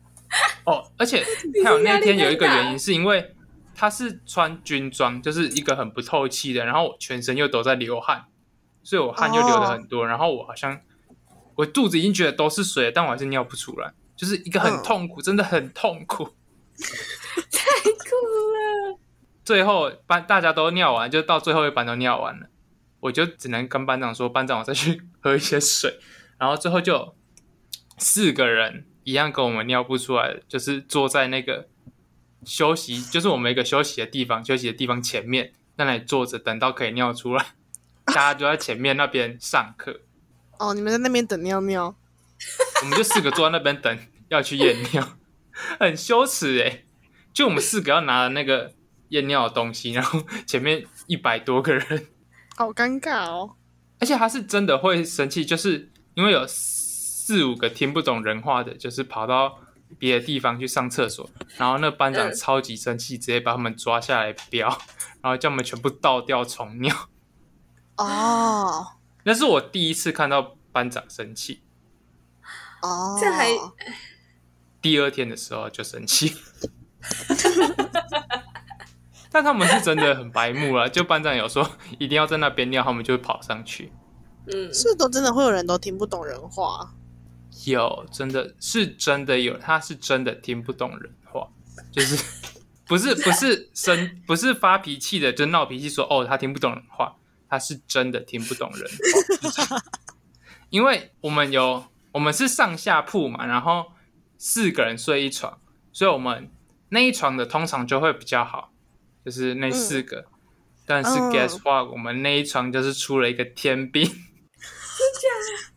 [0.66, 1.24] 哦，而且
[1.64, 3.34] 还有那天有一个原因，是因为
[3.76, 8.24] 他是穿军装，就是一个很不透气的，然后我全身又都在流汗，
[8.82, 10.80] 所以我汗又流的很多，然后我好像
[11.56, 16.24] 我肚子已经觉得都是水了，但我还是尿不出来，就是一个很嗯痛苦，真的很痛苦。
[17.52, 18.16] 太酷
[18.90, 18.98] 了，
[19.44, 22.48] 最后班大家都尿完，就到最后一班都尿完了，
[23.00, 25.98] 我就只能跟班长说：“班长，我再去喝一些水。”
[26.38, 27.14] 然后最后就
[27.98, 31.68] 四个人一样跟我们尿不出来的，就是坐在那个
[32.46, 37.44] 休息，就是我们一个休息的地方，休息的地方前面，在那里坐着，等到可以尿出来，
[38.06, 40.00] 大家就在前面那边上课，
[40.58, 41.94] 哦，你们在那边等尿尿？
[42.82, 45.18] 我们就四个坐在那边等要去验尿，
[45.80, 46.86] 很羞耻诶、
[47.32, 48.72] 就我们四个要拿那个
[49.08, 52.06] 验尿的东西，然后前面一百多个人。
[52.56, 53.56] 好尴尬哦。
[53.98, 59.58] 而且他是真的会生气，就是因为有四五个听不懂人话的，就是跑到
[59.98, 64.68] 别的地方去上厕所， 然后那班长嗯超级生气，直接把他们抓下来标，
[65.22, 66.94] 然后叫我们全部倒掉重尿。
[67.96, 68.86] 哦
[69.24, 71.62] 那是我第一次看到班长生气，
[72.82, 73.48] 哦，这还
[74.80, 76.36] 第二天的时候就生气。
[79.32, 81.68] 但他们是真的很白目了，就班长有说
[81.98, 83.92] 一定要在那边尿，他们就会跑上去。
[84.46, 86.94] 嗯，是都真的会有人都听不懂人话。
[87.64, 91.48] 有，真的是真的有，他是真的听不懂人话，
[91.90, 92.22] 就是
[92.86, 97.16] 不是不是生不是发脾气的，就闹脾气说哦他听不懂人话，
[97.48, 98.90] 他是真的听不懂人
[99.68, 99.82] 话，
[100.70, 103.92] 因为我们有我们是上下铺嘛，然后
[104.38, 105.58] 四个人睡一床，
[105.92, 106.50] 所以我们
[106.90, 108.72] 那一床的通常就会比较好，
[109.24, 110.26] 就是那四个。
[110.88, 111.32] 但是嗯。
[111.32, 114.08] guess what，、我们那一床就是出了一个天兵，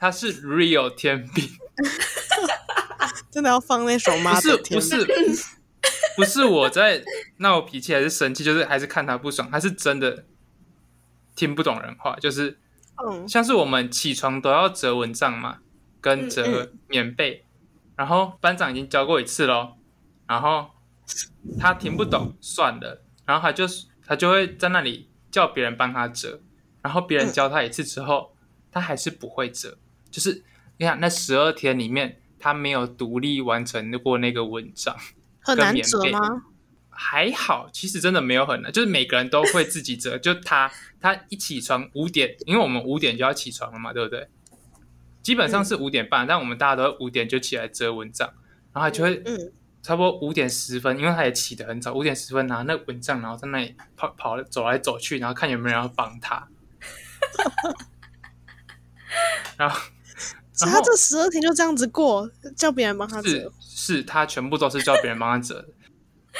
[0.00, 1.46] 他是 real 天兵，
[3.30, 5.06] 真的要放那首吗不是不 是
[6.16, 7.04] 不是我在
[7.36, 10.24] 闹脾气还是生气，就是还是看他不爽，他是真的
[11.36, 12.58] 听不懂人话，就是
[13.06, 15.58] 嗯像是我们起床都要折蚊帐嘛，
[16.00, 17.44] 跟嗯折棉被，
[17.94, 19.76] 然后班长已经教过一次咯，
[20.26, 20.70] 然后
[21.58, 23.66] 他听不懂，算了，然后他就
[24.06, 26.40] 他就会在那里叫别人帮他折，
[26.82, 28.34] 然后别人教他一次之后，
[28.72, 29.78] 他还是不会折，
[30.10, 30.42] 就是
[30.78, 34.96] 你看那十二天里面，他没有独立完成过那个蚊帐。
[35.42, 36.44] 很难折吗？
[36.90, 40.18] 还好，其实真的没有很难，就是每个人都会自己折。
[40.20, 40.70] 就他，
[41.00, 44.28] 他一起床五点，因为我们五点就要起床了嘛，对不对？
[45.22, 48.28] 基本上是五点半，但我们大家都五点就起来折蚊帐，
[48.72, 56.48] 然后他就会嗯，差不多五点十分，因为他也起得很早，五点十分拿那蚊帐，然后在那里跑跑走来走去，然后看有没有人要帮他。
[59.56, 59.78] 然后，
[60.60, 63.52] 所以他这十二天就这样子过，叫别人帮他折。
[63.60, 65.68] 是，他全部都是叫别人帮他折的。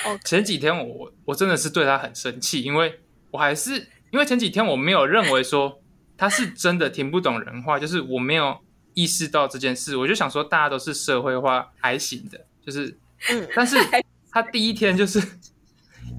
[0.04, 5.80] 哦， 前几天我我真的是对他很生气，因为我还是因为前几天我没有认为说
[6.16, 8.58] 他是真的听不懂人话，就是我没有
[8.94, 12.98] 意识到这件事，我就想说大家都是社会化还行的，就是，
[13.30, 13.76] 嗯但是
[14.30, 15.20] 他第一天就是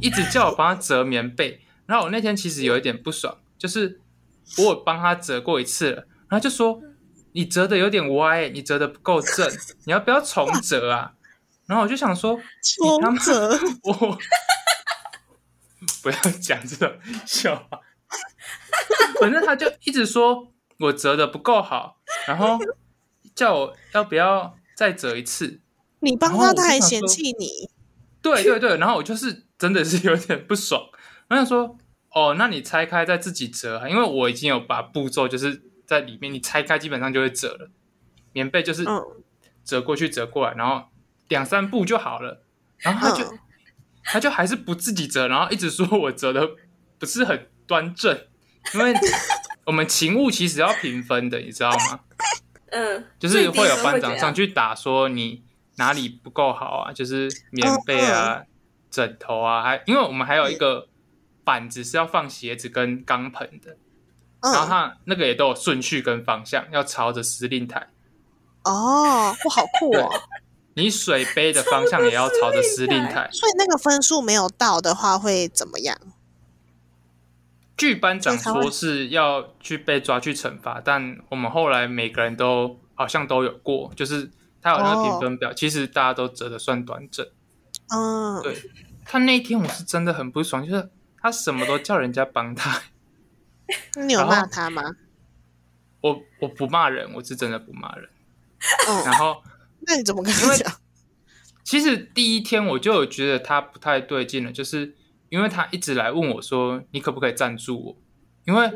[0.01, 4.01] 一直叫我帮他折棉被，然后我那天其实有一点不爽，就是
[4.57, 6.81] 我有帮他折过一次了，然后就说
[7.33, 9.49] 你折的有点歪，你折的不够正，
[9.85, 11.13] 你要不要重折啊？
[11.67, 12.39] 然后我就想说，
[12.77, 14.17] 重折， 我
[16.03, 16.93] 不要讲这种
[17.25, 17.79] 笑话。
[19.19, 22.59] 反正他就一直说我折的不够好，然后
[23.33, 25.61] 叫我要不要再折一次。
[25.99, 27.69] 你帮他，他还嫌弃你。
[28.21, 30.81] 对对对，然后我就是真的是有点不爽，
[31.29, 31.77] 我想说，
[32.13, 37.69] 哦，那你拆开再自己折啊，因为我已经有把步骤就是在里面，你拆开基本上就会折了。
[38.31, 39.01] 棉被就是嗯
[39.65, 40.85] 折过去折过来，然后
[41.27, 42.43] 两三步就好了，
[42.77, 43.39] 然后他就、嗯
[44.03, 46.49] 他就还是不自己折，然后一直说我折的
[46.97, 48.19] 不是很端正，
[48.73, 48.93] 因为
[49.65, 51.99] 我们勤务其实要评分的，你知道吗？
[52.71, 55.43] 嗯，就是会有班长上去打说你
[55.75, 58.41] 哪里不够好啊，就是棉被啊、
[58.89, 60.87] 枕头啊，还因为我们还有一个
[61.43, 63.77] 板子是要放鞋子跟钢盆的，
[64.41, 67.87] 然后嗯，它那个也都有顺序跟方向，要朝着司令台。
[68.63, 70.09] 哦，哇，好酷哦！
[70.75, 73.29] 你水杯的方向也要朝着司令台。
[73.33, 75.97] 所以那个分数没有到的话会怎么样？
[77.77, 84.29] 据班长说是要去被抓去惩罚，但我们后来每个人都好像都有过，就是
[84.61, 87.27] 他有那个评分表，其实大家都折的算端正。
[87.89, 88.55] 嗯，对
[89.03, 92.83] 他那一天我是真的很不爽，就是他什么都叫人家帮他，
[94.05, 94.83] 你有骂他吗？
[96.01, 98.09] 我我不骂人，我是真的不骂人。
[98.87, 99.41] 嗯， 然后
[99.85, 100.71] 那你怎么跟他讲？
[101.63, 104.95] 其实第一天我就有觉得他不太对劲了，就是
[105.29, 107.97] 因为他一直来问我说你可不可以赞助我，
[108.45, 108.71] 因为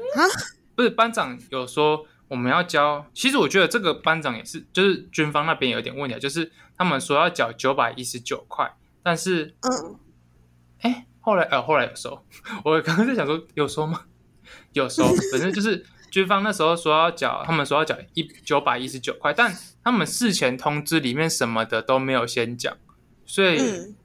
[0.75, 9.99] 不是班长有说我们要交，其实我觉得这个班长也是，就是军方那边有点问题啊，就是他们说要缴九百一十九块，但是嗯，
[10.81, 12.23] 哎，后来呃后来有收，
[12.63, 14.05] 我刚刚在想说有收吗？
[14.73, 22.75] 有收，反正就是军方那时候说要缴，他们说要缴一九百一十九块，但他们事前通知里面什么的都没有先讲，
[23.25, 23.95] 所以嗯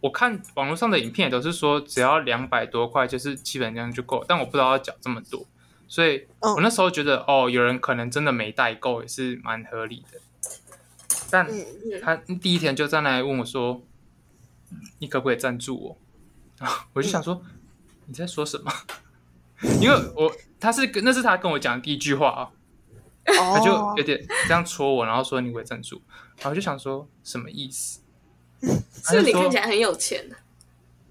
[0.00, 5.46] 我看网络上的影片也都是说只要两百多块就是基本上就够，但我不知道要缴这么多，
[5.88, 10.20] 所以哦我那时候觉得哦，有人可能真的没带够也是蛮合理的，
[11.30, 11.48] 但
[12.02, 13.82] 他第一天就站来问我说
[15.00, 15.98] ：“你可不可以赞助我？”
[16.64, 17.42] 啊 我就想说
[18.06, 18.70] ：“你在说什么？”
[19.80, 20.30] 因为我
[20.60, 22.50] 他是跟那是他跟我讲的第一句话啊，
[23.24, 26.00] 他就哦有，点这样戳我，然后说：“你可不可以赞助？”
[26.38, 28.00] 然后我就想说什么意思？
[28.60, 30.36] 是就你看起来很有钱的，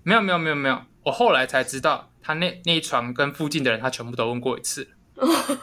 [0.03, 4.87] 没有没有没有没有，我后来才知道，他那那一床跟附近的人，他全部都问过一次。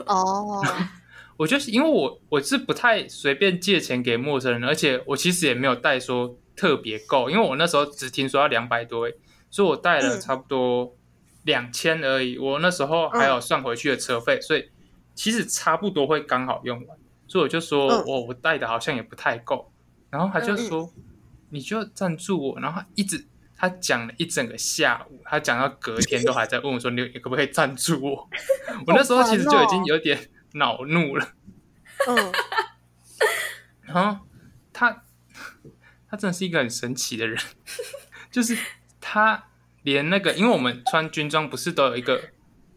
[0.06, 0.62] 哦，
[1.36, 9.08] 我就是因为我我是不太随便借钱给陌生人，而且我其实也没有带说特别够，因为我那时候只听说要两百多
[9.50, 10.94] 所以我带了嗯差不多
[11.44, 12.38] 两千而已。
[12.38, 14.70] 我那时候还有算回去的车费，所以
[15.14, 16.98] 其实差不多会刚好用完。
[17.28, 19.72] 所以我就说嗯我我带的好像也不太够，
[20.10, 20.92] 然后他就说、
[21.50, 23.26] 你就赞助我，然后他一直
[23.56, 28.28] 他讲了一整个下午，他讲到隔天都还在问我说：“你可不可以赞助我？”
[28.86, 31.32] 我那时候其实就已经有点恼怒了。
[32.08, 32.32] 嗯，
[33.82, 34.26] 然后
[34.72, 35.04] 他
[36.10, 37.38] 他真的是一个很神奇的人，
[38.30, 38.58] 就是
[39.00, 39.44] 他
[39.82, 42.20] 连那个，因为我们穿军装不是都有一个，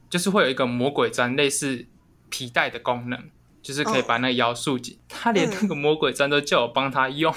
[0.09, 1.85] 就是会有一个魔鬼毡类似
[2.29, 3.29] 皮带的功能，
[3.61, 4.99] 就是可以把那个腰束紧。
[5.07, 7.33] 他连那个魔鬼毡都叫我帮他用，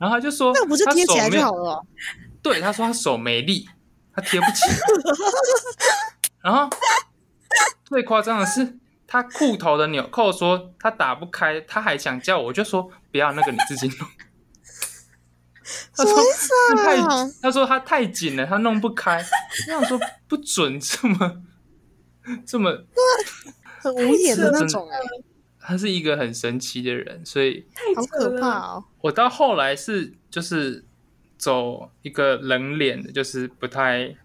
[0.00, 1.84] 然后他就说那不是他贴起来好了？
[2.42, 3.68] 对，他说他手没力，
[4.14, 4.76] 他贴不起来。
[6.42, 6.70] 然后
[7.84, 14.08] 最夸张的是，他裤头的纽扣说他打不开，他还想叫我，我就说不要那个你自己弄。
[15.96, 16.16] 他说
[16.76, 19.16] 太啊？，他说他太紧了，他弄不开。
[19.68, 19.98] 我想说
[20.28, 21.42] 不准这么
[22.46, 22.70] 这么，
[23.80, 24.98] 很无言的那种哎、
[25.58, 27.66] 他是一个很神奇的人，所以
[27.96, 28.84] 好可怕哦！
[29.02, 30.84] 我到后来是就是
[31.38, 34.16] 走一个冷脸的，就是不太，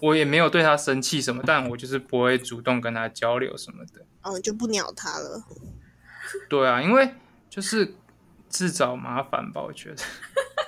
[0.00, 4.04] 我也没有对他生气什么，但我就是不会主动跟他交流什么的。
[4.22, 5.42] 哦，就不鸟他了。
[6.48, 7.14] 对啊，因为
[7.48, 7.94] 就是
[8.50, 10.02] 自找麻烦吧，我觉得。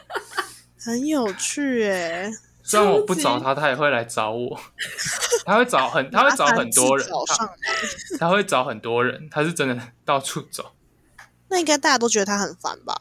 [0.80, 2.30] 很有趣哎，
[2.62, 4.59] 虽然我不找他，他也会来找我。
[5.45, 10.72] 他会找很，他会找很多人他他会找很多人，他是真的到处走。
[11.49, 12.95] 那应该大家都觉得他很烦吧？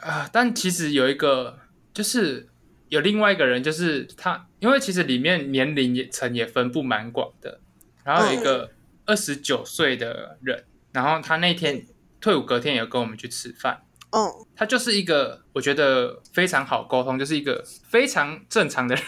[0.00, 1.60] 啊、但其实有一个，
[1.94, 2.48] 就是
[2.88, 7.60] 有另外一个人，就是他，因为其实里面年龄也层也分布蛮广的。
[8.04, 8.72] 然后有一个
[9.06, 11.86] 二十九岁的人，然后他那天
[12.20, 13.82] 退伍隔天有跟我们去吃饭，
[14.12, 19.04] 嗯，他就是一个我觉得非常好沟通，就是一个非常正常的人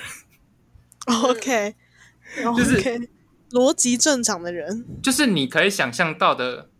[1.25, 1.75] ，OK，
[2.57, 3.09] 就是
[3.51, 4.85] 逻辑正常的人。
[5.03, 6.71] 就是你可以想象到的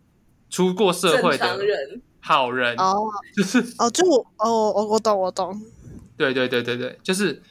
[0.49, 3.11] 出过社会的人，好人，哦。
[3.35, 5.61] 就是哦，就我哦我我懂我懂，
[6.17, 7.43] 对对对对对，就是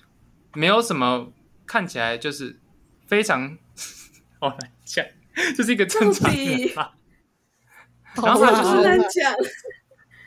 [0.54, 1.32] 没有什么
[1.64, 2.58] 看起来就是
[3.06, 3.56] 非常
[4.40, 5.06] 好难讲，
[5.56, 6.96] 就是一个正常人吧。
[8.16, 9.32] 然后他就是啦难讲。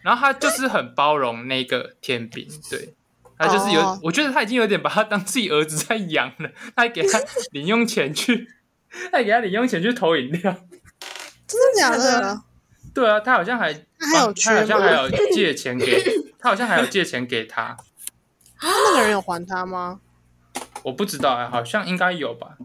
[0.08, 2.94] 然后他就是很包容那个天兵，对
[3.38, 7.20] 他就是有，哦我觉得他已经有点把他当自己儿子在养了，他还给他
[7.52, 8.48] 零用钱去，
[9.12, 10.42] 他还给他零用钱去投饮料。
[11.46, 12.42] 真的假的的？
[12.94, 13.82] 对啊，他好像还他
[14.14, 16.02] 还有他好像还有借钱给
[16.40, 17.76] 他，好像还有借钱给他，
[18.62, 20.00] 那个人有还他吗？
[20.84, 22.58] 我不知道哎、好像应该有吧，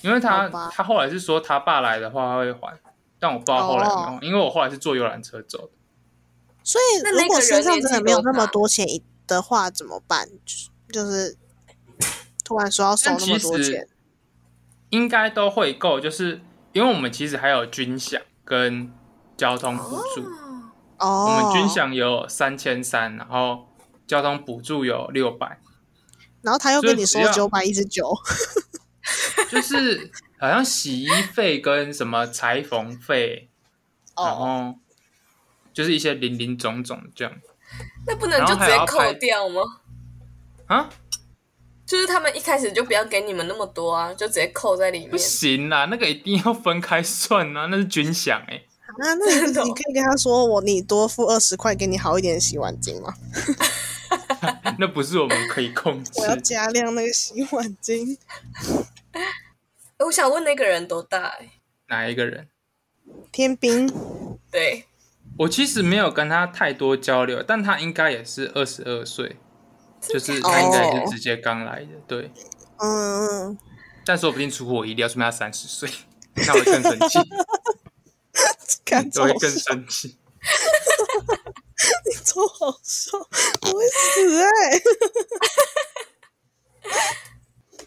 [0.00, 2.80] 因为他他后来是说他爸来的话他会还，
[3.18, 5.72] 但我不知道后来有没有哦还，因为我后来是坐游览车走的。
[6.64, 8.84] 所以如果身上真的没有那么多钱
[9.26, 10.28] 的话，怎么办？
[10.90, 11.36] 就是就是
[12.42, 13.86] 突然说要收那么多钱，
[14.90, 16.40] 应该都会够，就是
[16.72, 18.92] 因为我们其实还有军饷跟
[19.36, 20.24] 交通补助，
[20.98, 23.66] 哦，我们军饷有三千三，然后
[24.06, 25.60] 交通补助有六百，
[26.42, 28.10] 然后他又跟你所以只要说九百一十九，
[29.50, 33.50] 就是好像洗衣费跟什么裁缝费，
[34.16, 34.78] 然哦，后
[35.74, 37.34] 就是一些零零总总这样
[38.06, 39.60] 那不能就直接扣掉吗？
[40.66, 40.88] 啊，
[41.84, 45.18] 就是他们一开始就不要给你们那么多啊，就直接扣在里面不。
[45.18, 53.12] 行啦，那个一定要分开算啊，那是军饷哎、啊，那你 可以跟他说我你多付二十块给你好一点的洗碗巾吗？
[54.78, 56.26] 那不是我们可以控制 我。
[56.26, 58.16] 要加量那个洗碗巾。
[59.98, 61.50] 我想问那个人多大、欸？
[61.88, 62.48] 哪一个人？
[63.32, 63.92] 天兵
[64.50, 64.84] 对，
[65.36, 69.36] 我其实没有跟他太多交流，但他应该也是二十二岁，
[70.00, 72.30] 就是他应该也是直接刚来的，对。
[72.78, 73.58] 嗯，
[74.04, 75.88] 但说不定出乎我意料，说明他三十岁，
[76.34, 77.18] 那我会更生气，
[78.84, 80.18] 看超我会更生气。
[82.06, 84.48] 你超好笑，我会死哎、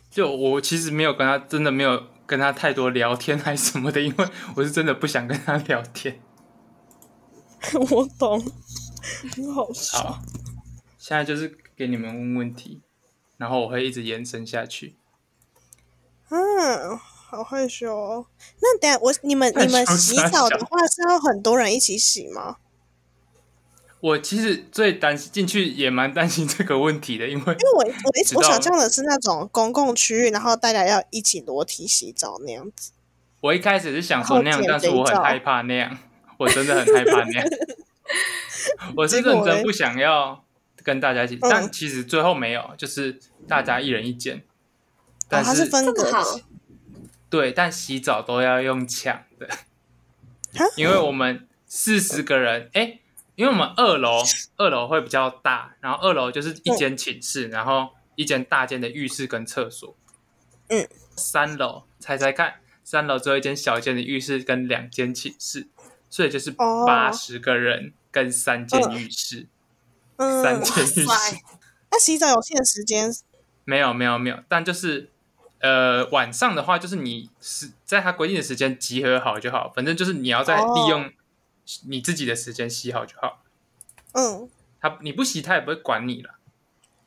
[0.12, 6.22] 就我其实没有跟他，真的没有跟他太多聊天还是什么的，因为我是真的不想跟他聊天。
[7.92, 8.40] 我懂，
[9.36, 9.98] 很好笑。
[9.98, 10.22] 好，
[10.98, 12.82] 现在就是给你们问问题，
[13.38, 14.96] 然后我会一直延伸下去。
[16.30, 18.28] 嗯，好害羞哦。
[18.62, 22.58] 那等下我你们你们洗澡的话是要很多人一起洗吗？
[24.00, 32.92] 我其实最担心进去也蛮担心这个问题的，因为因为我我一直我想象的是那种公共区域，然后大家要一起裸体洗澡那样子。
[33.42, 35.98] 我一开始是想说那样，但是我很害怕那样，
[36.38, 37.48] 我真的很害怕那样。
[38.96, 40.44] 我是认真不想要
[40.84, 44.38] 跟大家一起，嗯但其实最后没有，就是大家一人一间。
[44.38, 44.42] 哦，
[45.30, 46.12] 但它是分隔
[47.30, 49.48] 对，但洗澡都要用抢的
[50.54, 53.00] 哈， 因为我们四十个人，哎、
[53.36, 54.24] 因为我们二楼
[54.56, 59.98] 二楼会比较大，然后二楼就是一间寝室，然后一间大间的浴室跟厕所。
[60.70, 65.68] 嗯，三楼猜猜看，三楼只有一间小间的浴室跟两间寝室，
[66.10, 69.48] 所以就是哦八十个人跟三间浴室，
[70.18, 71.06] 三嗯，间浴室。
[71.92, 73.12] 那洗澡有限时间
[73.64, 75.10] 没有没有没有，但就是
[75.60, 81.12] 呃晚上的话，就是你是在他规定的时间集合好就好，反正就是你要在哦利用
[81.88, 83.44] 你自己的时间洗好就好。
[84.14, 84.50] 嗯，
[84.80, 86.36] 他你不洗，他也不会管你了。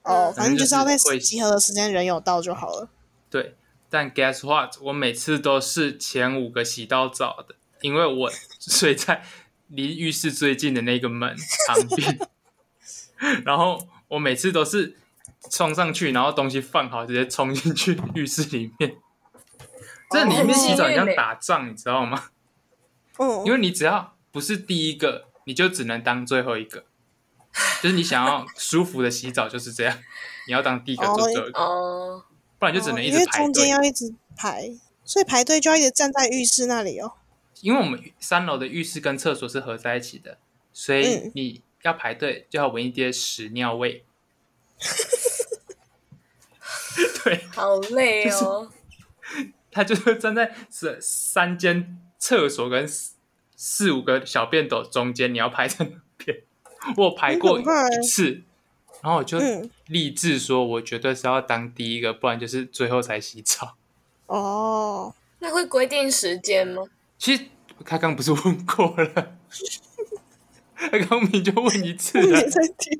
[0.02, 2.88] 哦，嗯反正就是要在集合的时间人有到就好了。
[3.28, 3.54] 对，
[3.88, 4.76] 但 guess what？
[4.80, 9.22] 我每次都是前五个洗到澡的，因为我 睡在
[9.68, 12.18] 离浴室最近的那个门旁边，
[13.44, 14.96] 然后我每次都是
[15.50, 18.96] 冲上去，然后东西放好，直接冲进去浴室里面。
[20.10, 22.30] 这里面洗澡很像打仗，你知道吗？
[23.18, 26.84] 嗯，因为你只要不是第一个，你就只能当最后一个。
[27.82, 29.96] 就是你想要舒服的洗澡就是这样，
[30.46, 32.24] 你要当第一个做一个，哦，
[32.58, 33.44] 不然就只能一直排队。
[33.44, 34.70] 中间要一直排，
[35.04, 37.12] 所以排队就要一直站在浴室那里哦。
[37.60, 40.38] 因为我们三楼的浴室跟厕所是合在一起的，
[40.72, 44.04] 所以嗯你要排队就要闻一些屎尿味。
[47.22, 48.70] 对，好累哦。
[49.70, 53.14] 他就是站在这三间厕所跟四
[53.56, 56.42] 四五个小便斗中间，你要排在那边。
[56.96, 57.62] 我有排过一
[58.10, 58.42] 次，
[59.02, 63.76] 然后我就嗯立志说，我绝对是要当第一个，不然就是最后才洗澡。
[64.26, 66.82] 哦，那会规定时间吗？
[67.20, 67.44] 其实
[67.84, 69.36] 他刚不是问过了，
[70.74, 72.48] 他刚明明就问一次了没。
[72.48, 72.98] 在听，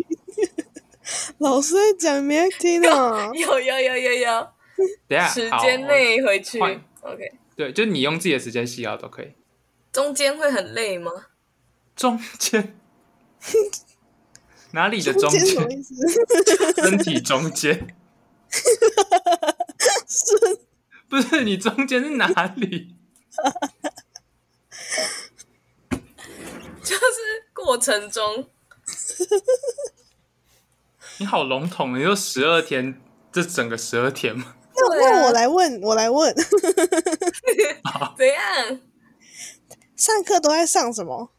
[1.38, 3.30] 老师在讲没在听啊。
[3.32, 4.48] 有有有有有，
[5.08, 6.60] 等下时好间内回去。
[6.60, 9.32] OK，对，就你用自己的时间洗好都可以。
[9.90, 11.10] 中间会很累吗？
[11.96, 12.76] 中间
[14.72, 15.46] 哪里的中间？
[16.76, 17.96] 身体中间
[20.06, 20.60] 是
[21.08, 22.96] 不是你中间是哪里？
[26.82, 28.48] 就是过程中，
[31.18, 34.56] 你好笼统，你说十二天，这整个十二天吗？
[34.74, 36.34] 那那我来问，我来问，
[38.16, 38.80] 怎样？
[39.96, 41.30] 上课都在上什么？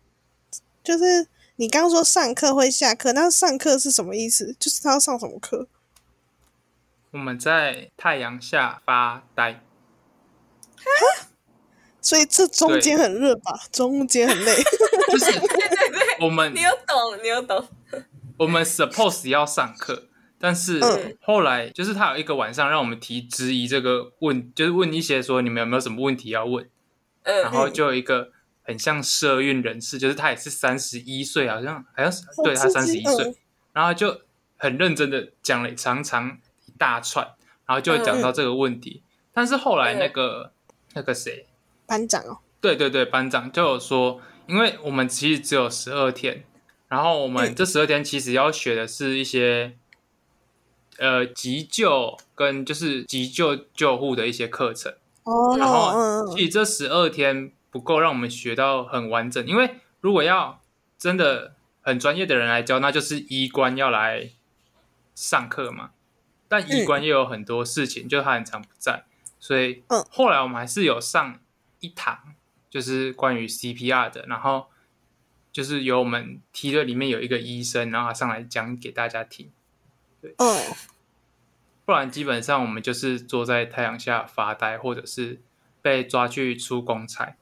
[0.83, 4.55] 就是你刚刚说上课会下课，那上课是什么意思？
[4.59, 5.67] 就是他要上什么课？
[7.11, 9.61] 我们在太阳下发呆，
[12.01, 13.59] 所以这中间很热吧？
[13.71, 14.55] 中间很累。
[15.11, 16.17] 就是 对对对。
[16.19, 17.67] 我们你有懂，你有懂。
[18.37, 20.07] 我们 suppose 要上课，
[20.39, 21.15] 但是嗯。
[21.21, 26.67] 后来就是他有一个晚上让我们提质疑这个问，就是问一些说你们有没有什么问题要问，
[27.23, 28.31] 然嗯，后就有一个
[28.63, 33.35] 很像社运人士，就是他也是三十一岁，好像好像是对他三十一岁嗯，
[33.73, 34.21] 然后就
[34.57, 37.25] 很认真的讲了长长一大串，
[37.67, 40.51] 然后就讲到这个问题，但是后来那个
[40.93, 41.45] 那个谁，
[41.91, 46.45] 班长哦，对对对，班长就有说，因为我们其实只有十二天，
[46.87, 49.75] 然后我们嗯这十二天其实要学的是一些
[50.99, 54.93] 呃急救跟就是急救救护的一些课程。
[55.23, 60.61] 哦，然后其实这十二天不够让我们学到很完整，因为如果要
[60.97, 64.29] 真的很专业的人来教，那就是医官要来
[65.13, 65.89] 上课嘛。
[66.47, 69.03] 但医官又有很多事情，就他很常不在，
[69.41, 70.05] 所以嗯。
[70.09, 71.40] 后来我们还是有上
[71.82, 72.17] 一堂，
[72.69, 74.67] 就是关于 CPR 的，然后
[75.51, 79.51] 就是有我们梯队里面有一个医生，然后他上来讲给大家听。
[80.21, 80.38] 嗯，
[81.84, 85.41] 不然基本上我们就是坐在太阳下发呆，或者是
[85.82, 87.36] 被抓去出公差。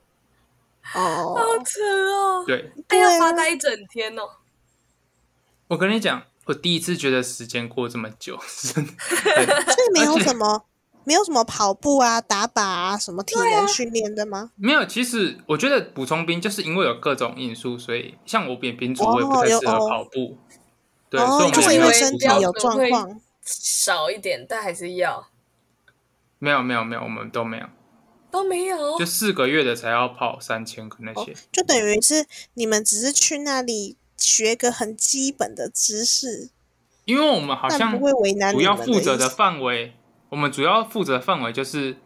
[0.96, 2.44] 哦，好扯哦。
[2.48, 4.24] 对哎，要对啊发呆一整天哦。
[5.68, 8.40] 我跟你讲，我第一次觉得时间过这么久，
[8.74, 10.66] 真的很所以没有什么
[11.10, 14.51] 没有什么跑步啊、打靶啊、什么体能训练的吗？
[14.55, 14.86] 没有。
[14.86, 20.38] 其实我觉得补充兵就是因为有各种因素，所以像我扁兵我也不太适合跑步。
[21.10, 21.20] 对，
[21.51, 23.20] 就是因为身体有状况。
[23.41, 25.30] 少一点，但还是要
[26.38, 27.66] 没有没有没有，我们都没有，
[28.30, 29.03] 都没有就。
[29.03, 31.34] 四个月的才要跑三千个那些。
[31.51, 36.51] 就等于是你们只是去那里学个很基本的知识，
[37.05, 39.95] 因为我们好像不会为难主要你们负责的范围，
[40.30, 41.98] 我们主要负责的范围就是，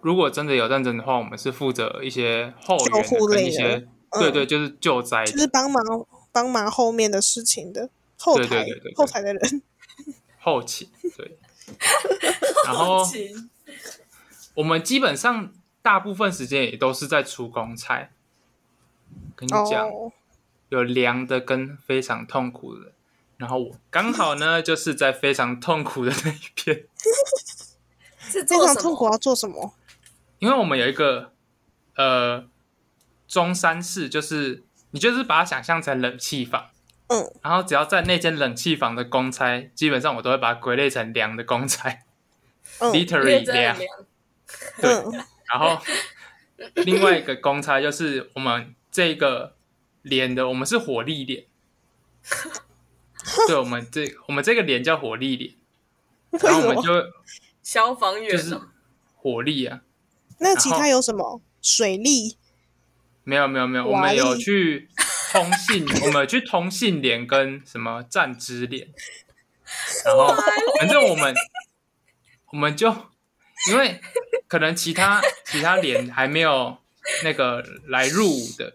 [0.00, 5.82] 如果真的有战争的话，我们是负责一些后援跟一些，嗯对对，就是救灾的就是帮忙
[6.30, 9.62] 帮忙后面的事情的后对对台对对对后台的人。
[10.38, 11.38] 后勤，对。
[12.66, 13.48] 然后情
[14.54, 18.10] 我们基本上大部分时间也都是在出公差。
[19.36, 20.12] 跟你讲，哦，
[20.68, 22.92] 有凉的跟非常痛苦的，
[23.36, 26.84] 然后我刚好呢就是在非常痛苦的那一边，
[28.32, 29.74] 是非常痛苦，要做什么？
[30.38, 31.32] 因为我们有一个
[31.96, 32.44] 呃
[33.28, 36.70] 中山市，就是你就是把它想象成冷气房，
[37.08, 42.00] 嗯，然后只要在那间冷气房的公差，基本上我都会把它归类成凉的公差
[42.78, 43.76] 嗯，literally 凉。
[44.80, 45.80] 对，嗯然后
[46.74, 49.54] 另外一个公差就是我们这个
[50.02, 51.44] 连的，我们是火力连。
[53.46, 55.54] 对，我们这我们这个连叫火力连，
[56.30, 56.74] 为然后我？
[56.74, 56.92] 们就
[57.62, 58.60] 消防就是
[59.16, 59.82] 火力啊，
[60.38, 61.40] 那其他有什么？
[61.60, 62.36] 水利？
[63.24, 64.88] 没有没有没有，我们有去
[65.30, 68.88] 通信，我们有去通信连跟什么战支连，
[70.04, 70.34] 然后
[70.78, 71.32] 反正我们
[72.50, 72.92] 我们就
[73.70, 74.00] 因为
[74.48, 76.78] 可能其他其他连还没有
[77.22, 78.74] 那个来入伍的，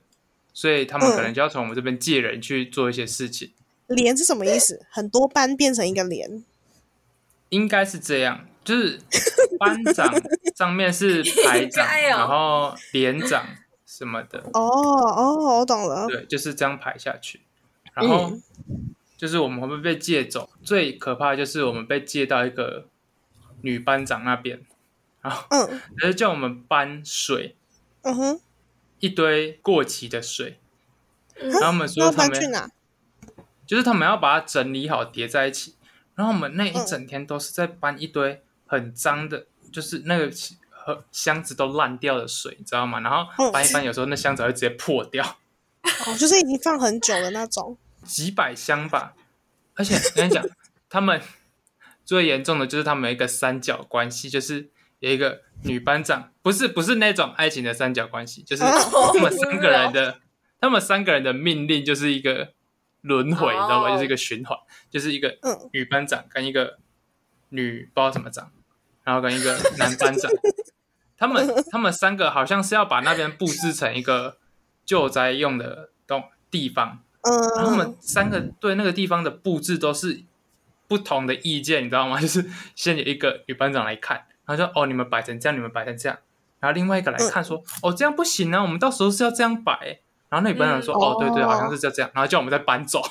[0.54, 3.52] 所以他们可能就要从我们这边借人去做一些事情，
[3.88, 4.86] 连是什么意思？
[4.90, 6.46] 很多班变成一个连。
[7.50, 9.00] 应该是这样，就是
[9.58, 10.14] 班长
[10.58, 12.10] 上面是 排长，哦。
[12.10, 13.46] 然后连长
[13.86, 16.06] 什么的，哦哦，我懂了。
[16.08, 17.40] 对，就是这样排下去。
[17.94, 18.42] 然后嗯。
[19.16, 20.48] 就是我们会不会被借走？
[20.62, 22.86] 最可怕就是我们被借到一个
[23.62, 24.62] 女班长那边，
[25.22, 25.82] 然后嗯。
[25.98, 27.56] 他就叫我们搬水，
[28.04, 28.42] 嗯哼，
[29.00, 30.60] 一堆过期的水，
[31.40, 31.50] 嗯。
[31.50, 32.70] 然后我们说他们搬去哪？
[33.66, 35.74] 就是他们要把它整理好叠在一起，
[36.14, 36.86] 然后我们那一嗯。
[36.86, 40.32] 整天都是在搬一堆很脏的，就是那个
[40.70, 43.00] 和箱子都烂掉的水，你知道吗？
[43.00, 45.24] 然后嗯搬一搬，有时候那箱子会直接破掉。
[46.06, 47.78] 哦，就是已经放很久的那种。
[48.04, 49.14] 几百箱吧。
[49.76, 50.44] 而且我跟你讲，
[50.90, 51.22] 他们
[52.04, 60.20] 最严重的就是他们有一个三角关系，就是有一个女班长，不是不是那种爱情的三角关系，就是哦他们三个人的，
[60.60, 62.54] 他们三个人的命令就是一个
[63.02, 63.90] 轮回，你知道吗？
[63.90, 64.58] 哦就是一个循环，
[64.90, 66.80] 就是一个嗯女班长跟一个
[67.50, 68.52] 女不知道怎么长，
[69.08, 70.30] 然后跟一个男班长，
[71.18, 74.38] 他们他们三个好像是要把那边布置成一个
[74.86, 77.00] 救灾用的东地方，
[77.56, 80.26] 然后他们嗯，三个对那个地方的布置都是
[80.90, 82.20] 不同的意见，你知道吗？
[82.22, 82.46] 就是
[82.76, 86.18] 先有一个女班长来看，然后说：“哦，你们摆成这样，你们摆成这样。”
[86.60, 93.02] 然后另外一个来看说：“哦，这样不行啊，我们到时候是要这样摆。”然后那女班长说：“嗯哦，对对，哦好像是要这样。”然后叫我们再搬走。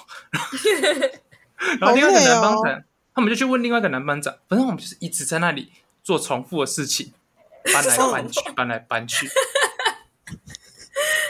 [1.80, 2.82] 然后另外一个男班长，
[3.14, 5.72] 他们就去问另外一个男班长，反正我们就是一直在那里
[6.06, 7.12] 做重复的事情，
[7.74, 9.28] 搬来搬去，搬来搬去。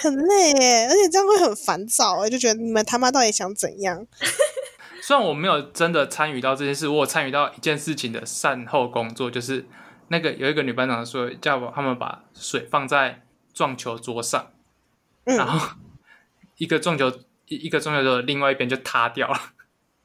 [0.03, 4.07] 很累耶，而且这样会很烦躁哎，就觉得你们他妈到底想怎样？
[5.01, 9.65] 虽然我没有真的参与到这件事，我有参与到一件事情的善后工作，就是
[10.09, 13.23] 那个有一个女班长说叫我他们把水放在
[13.55, 14.53] 撞球桌上，
[15.25, 15.75] 嗯然后
[16.59, 17.11] 一个撞球
[17.47, 19.41] 一一个撞球桌的另外一边就塌掉了。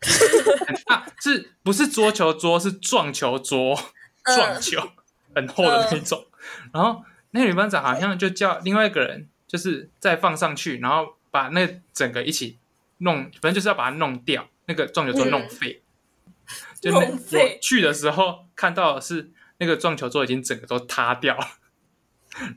[0.88, 2.58] 啊，是不是桌球桌？
[2.58, 3.84] 是撞球桌，嗯
[4.24, 4.82] 撞球，
[5.36, 6.26] 很厚的那种。
[6.74, 12.58] 然后那个女班长好像就叫另外一个人，就是再放上去，然后把那整个一起
[13.00, 15.84] 弄，反正就是要把它弄掉，那个撞球桌弄废。
[16.82, 21.48] 就那弄废我去的时候看到的是那个撞球桌已经整个都塌掉了，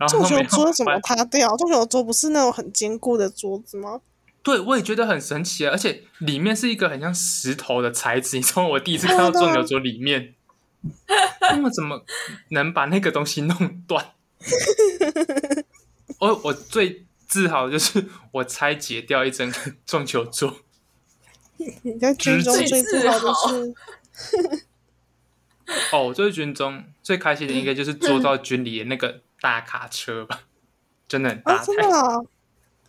[0.00, 1.54] 然后撞球桌怎么塌掉？
[1.56, 4.00] 撞球桌不是那种很坚固的桌子吗？
[4.42, 5.70] 对，我也觉得很神奇啊！
[5.72, 10.34] 而且里面是一个很像石头的材质，你知道我第一次看到撞球桌里面，
[11.40, 12.04] 他们怎么
[12.50, 14.12] 能把那个东西弄断？
[16.20, 20.60] 我我最自豪的就是我拆解掉一整个撞球桌，
[21.82, 23.18] 你在军中最自豪。
[23.18, 23.74] 的是，
[25.92, 30.42] 哦，我在军中最开心的应该就是坐到军里的那个大卡车吧，
[31.08, 32.20] 真的很大啊，真的啊，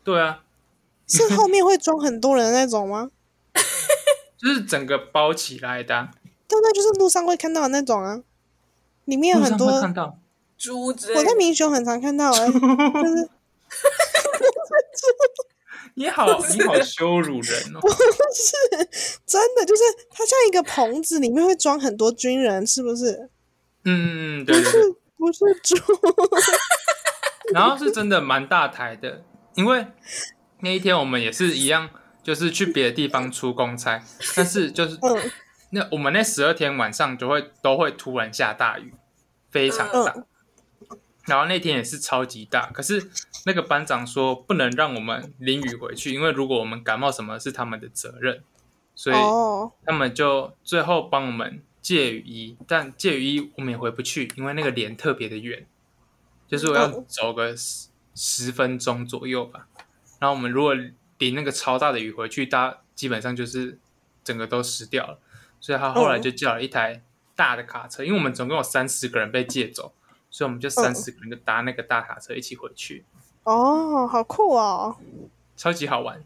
[0.04, 0.43] 对啊，
[1.08, 3.10] 是后面会装很多人的那种吗？
[4.38, 6.12] 就是整个包起来的啊、
[6.48, 8.22] 对，那就是路上会看到的那种啊，
[9.06, 9.82] 里面有很多。
[9.82, 10.18] 看到。
[10.58, 12.56] 猪之类我在的，民雄很常看到哎、 就是
[15.96, 17.80] 你好，你好羞辱人哦！
[17.82, 17.98] 不是
[19.26, 23.30] 真的，就是它像一个棚子，里面会装很多军人，是不是？
[23.84, 24.82] 嗯，嗯，不对对对。
[24.82, 25.76] 是，不是猪。
[27.54, 29.26] 然后是真的蛮大台的，
[29.56, 29.86] 因为
[30.62, 31.89] 那一天我们也是一样，
[32.24, 34.02] 就是去别的地方出公差，
[34.38, 35.32] 但是就是嗯
[35.72, 38.93] 那我们那十二天晚上就会都会突然下大雨，
[39.49, 40.13] 非常大。
[40.16, 40.26] 嗯
[41.28, 43.09] 然后那天也是超级大，可是
[43.47, 48.43] 那个班长说不能让我们淋雨回去，因为如果我们感冒什么是他们的责任，
[48.93, 55.66] 所以哦，他们就最后帮我们借雨衣，但借雨衣我们也回不去，因为那个脸特别的远，
[56.47, 59.68] 就是我要嗯走个十十分钟左右吧。
[60.20, 63.80] 然后我们如果淋那个超大的雨回去，大家基本上就是
[64.24, 65.20] 整个都湿掉了。
[65.66, 67.01] 所以他后来就叫了一台
[67.36, 69.95] 大的卡车，因为我们总共有三十个人被借走，
[70.30, 73.03] 所以我们就三十个人就搭那个大卡车一起回去，
[73.45, 74.95] 哦，好酷哦！
[75.57, 76.24] 超级好玩。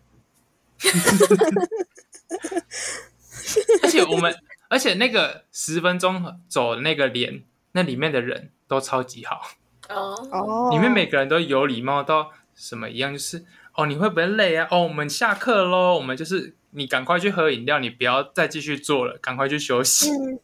[3.82, 4.36] 而且我们，
[4.68, 9.42] 而且那个十分钟走的那个连，那里面的人都超级好，
[9.88, 14.68] 哦，哦，里面每个人都有礼貌到什么一样，就是哦，你会不会累啊？
[14.70, 20.10] 哦，我们下课喽，我们就是你赶快去喝饮料，你不要再继续做了，赶快去休息。
[20.14, 20.40] 嗯，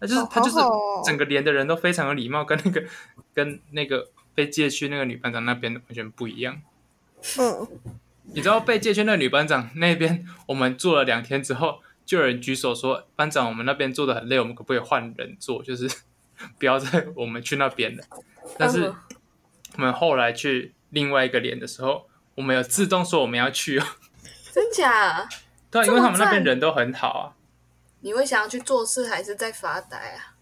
[0.00, 0.56] 他就是好他就是
[1.04, 2.84] 整个连的人都非常有礼貌，跟那个
[3.34, 6.60] 跟那个被借去那个女班长那边完全不一样。
[7.38, 7.66] 嗯，
[8.24, 15.62] 你知道被借去那个女班长那边，我们坐了两天之后，就有人举手说：“班长，我们那边坐的很累，我们可不可以换人坐？
[15.62, 15.90] 就是
[16.58, 18.04] 不要再我们去那边了。”
[18.56, 18.96] 但是嗯
[19.76, 23.86] 我们后来去另外一个连的时候，我们有自动说我们要去哦。
[24.52, 25.28] 真假？
[25.70, 27.36] 对啊，因为他们那边人都很好啊。
[28.00, 30.34] 你会想要去做事，还是在发呆啊？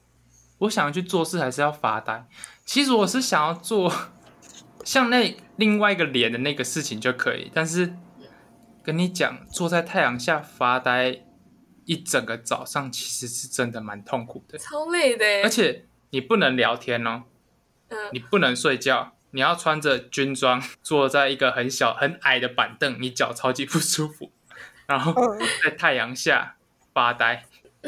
[0.58, 2.26] 我想要去做事还是要发呆？
[2.64, 3.92] 其实我是想要做
[4.84, 7.94] 像那另外一个脸的那个事情就可以，但是
[8.82, 11.24] 跟你讲，坐在太阳下发呆
[11.84, 17.24] 一整个早上，其实是真的蛮痛苦的，超累的欸，而且你不能聊天哦，
[17.88, 24.30] 嗯，你不能睡觉，你要穿着军装坐在一个很小很矮的板凳，你脚超级不舒服，
[24.86, 26.56] 然后嗯 在太阳下
[26.92, 27.44] 发呆，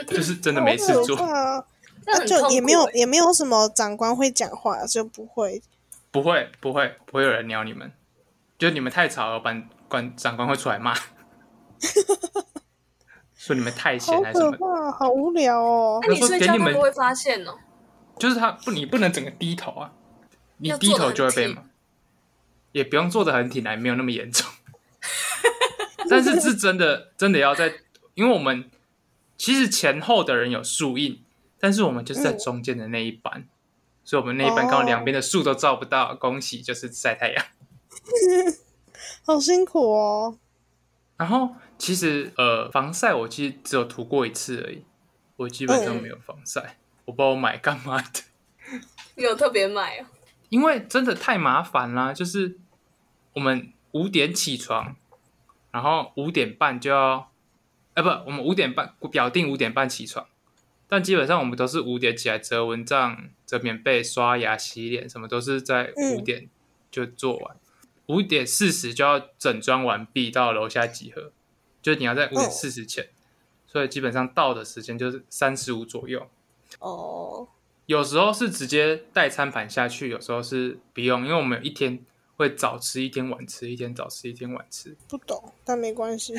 [0.09, 1.17] 就是真的没事做。
[1.17, 1.65] 好可怕哦
[2.07, 5.63] 这很痛苦就也没有欸也没有什么长官会讲话，就不会。
[6.11, 7.93] 不会，不会，不会有人鸟你们，
[8.59, 10.95] 就你们太吵了，班官长官会出来骂，
[13.37, 16.01] 说你们太闲好还是什么的，可怕，好无聊哦。
[16.03, 17.55] 那你睡觉你们他不会发现哦。
[18.19, 19.93] 就是他不，你不能整个低头啊，
[20.57, 21.63] 你低头就会被骂，
[22.73, 24.51] 也不用坐得很挺来，没有那么严重，
[26.09, 27.73] 但是是真的，真的要在，
[28.15, 28.71] 因为我们
[29.37, 31.23] 其实前后的人有树荫，
[31.59, 33.47] 但是我们就是在嗯中间的那一班，
[34.05, 37.45] 所以我们那一班刚好两边的树都照不到，恭喜就是晒太阳。
[39.25, 40.39] 好辛苦哦。
[41.17, 44.85] 然后其实呃，防晒我其实只有涂过一次而已，
[45.37, 48.23] 我基本上没有防晒，我不知道我买干嘛的，
[49.17, 50.07] 你有特别买哦？
[50.49, 52.13] 因为真的太麻烦啦。
[52.13, 52.59] 就是
[53.35, 54.97] 我们五点起床，
[55.71, 57.31] 然后五点半就要，
[57.95, 60.27] 呃不，我们五点半表定五点半起床，
[60.89, 66.17] 但基本上我们都是五点起来折蚊帐、折棉被、刷牙、洗脸，什么都是在嗯。
[66.17, 66.49] 五点
[66.91, 67.57] 就做完。
[68.07, 71.31] 五点四十就要整装完毕，到楼下集合，
[71.83, 73.11] 就是你要在五点四十前，
[73.67, 76.27] 所以基本上到的时间就是三十五左右。
[76.79, 77.47] 哦，
[77.85, 82.03] 有时候是直接带餐盘下去，有时候是不用，因为我们有一天
[82.39, 84.97] 会早吃，一天晚吃，一天早吃，一天晚吃。
[85.09, 86.33] 不懂，但没关系。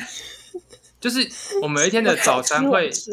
[0.98, 1.30] 就是
[1.60, 3.10] 我们有一天的早餐会， 吃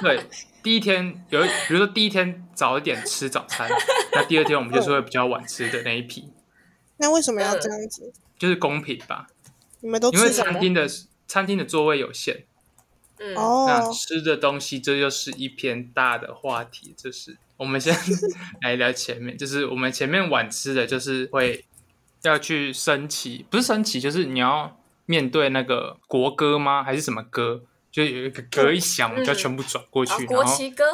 [0.00, 0.24] 对，
[0.62, 3.70] 第一天有，比如说第一天早一点吃早餐，
[4.12, 6.32] 那第二天我们就是会比较晚吃的那一批，
[6.96, 8.10] 那为什么要这样子？
[8.38, 9.26] 就是公平吧？
[9.80, 10.30] 你们都因为？
[10.30, 10.88] 餐厅的
[11.28, 12.46] 餐厅的座位有限，
[13.18, 16.94] 嗯，那哦，吃的东西这就是一篇大的话题。
[16.96, 17.96] 就是我们先
[18.62, 21.64] 来聊前面，就是我们前面晚吃的，就是会
[22.22, 26.82] 要去升旗，不是升旗，就是你要面对那个国歌吗？
[26.82, 27.62] 还是什么歌？
[27.90, 30.84] 就有一个歌一响，我们就全部转过去，好，国然后旗歌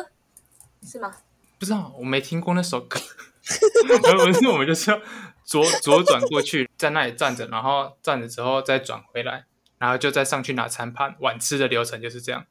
[0.87, 1.13] 是吗？
[1.59, 3.01] 不知道我没听过那首歌，
[4.05, 5.01] 然后是我们就是要
[5.45, 9.45] 左左转过去，在那里站着，然后站着之后再转回来，
[9.83, 11.17] 然后就再上去拿餐盘。
[11.19, 12.47] 晚吃的流程就是这样。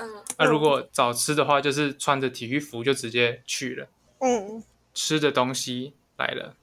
[0.00, 3.86] 嗯，那如果早吃的话，就是穿着体育服就直接去了。
[4.18, 6.56] 嗯，吃的东西来了，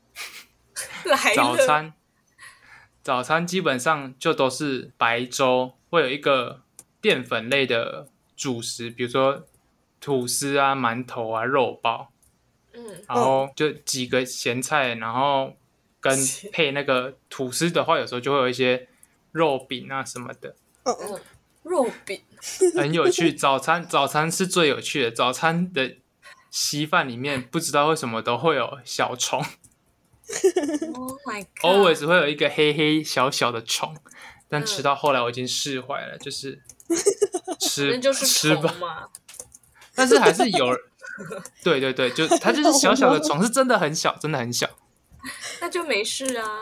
[1.05, 1.93] 来了早餐，
[3.01, 6.63] 早餐基本上就都是白粥，会有一个
[6.99, 9.47] 淀粉类的主食，比如说
[10.01, 12.11] 吐司啊、馒头啊、肉包，
[12.73, 15.55] 嗯，然后就几个咸菜，然后
[16.01, 16.13] 跟
[16.51, 18.89] 配那个吐司的话，有时候就会有一些
[19.31, 20.55] 肉饼啊什么的。
[20.83, 21.19] 嗯嗯，
[21.63, 22.21] 肉饼，
[22.75, 23.33] 很有趣。
[23.33, 25.97] 早餐早餐是最有趣的，早餐的
[26.49, 29.43] 稀饭里面不知道为什么都会有小虫
[30.93, 33.95] Oh my god！，always 会有一个黑黑小小的虫。
[34.51, 36.59] 但吃到后来我已经释怀了，就是
[37.61, 39.07] 吃就是吃吧，
[39.93, 40.75] 但是还是有，
[41.63, 44.67] 对对对，就它就是小小的虫，是真的很小，真的很小。
[45.61, 46.61] 那就没事啊。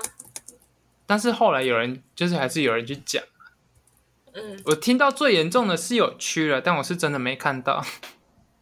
[1.07, 3.23] 但是后来有人就是还是有人去讲，
[4.33, 7.83] 嗯，我听到最严重的是有蛆了，但我是真的没看到。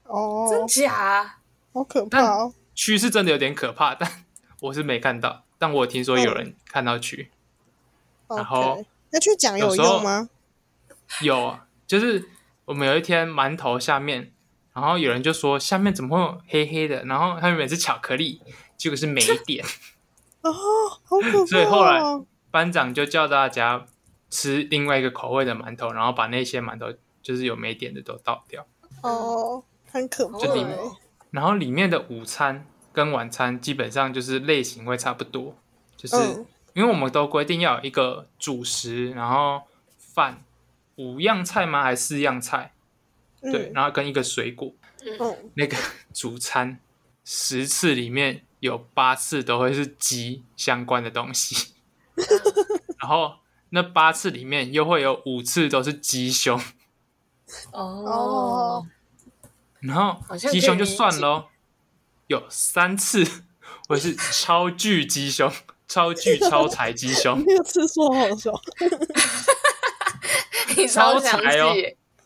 [0.03, 1.39] 哦，真假？
[1.73, 2.53] 好可怕哦。
[2.75, 4.23] 蛆是真的有点可怕，但
[4.61, 5.43] 我是没看到。
[5.57, 7.27] 但我有听说有人看到蛆，
[8.29, 10.29] 然后那去讲有用吗？
[11.21, 12.29] 有啊，就是
[12.65, 14.31] 我们有一天馒头下面，
[14.73, 18.41] 然后有人就说下面怎么会有黑黑的，然后他原本是巧克力，
[18.77, 19.65] 结果是霉点。
[20.41, 20.51] 哦，
[21.03, 21.45] 好可怕、哦！
[21.47, 21.99] 所以后来
[22.55, 23.85] 班长就叫大家
[24.29, 28.65] 吃另外一个口味的馒头，然后把那些馒头就是有没点的都倒掉。
[29.03, 30.39] 哦，很可怕
[31.31, 35.57] 然后里面的午餐跟晚餐基本上就是类型会差不多，
[35.97, 39.63] 就是、嗯因为我们都规定要有一个主食，然后
[39.97, 40.43] 饭
[40.95, 41.83] 五样菜吗？
[41.83, 42.71] 还是四样菜？
[43.41, 44.73] 对，嗯然后跟一个水果。
[45.19, 45.75] 嗯，那个
[46.13, 46.79] 主餐
[47.25, 51.74] 十次里面有八次都会是鸡相关的东西，
[53.01, 53.35] 然后
[53.69, 56.59] 那八次里面又会有五次都是鸡胸，
[57.71, 58.87] 哦哦，
[59.79, 61.45] 然后鸡胸就算喽，
[62.27, 63.25] 有三次
[63.89, 65.51] 我是超巨鸡胸、
[65.87, 68.51] 超巨超柴鸡胸， 那个次数好好笑。
[70.77, 71.73] 你超详超柴哦，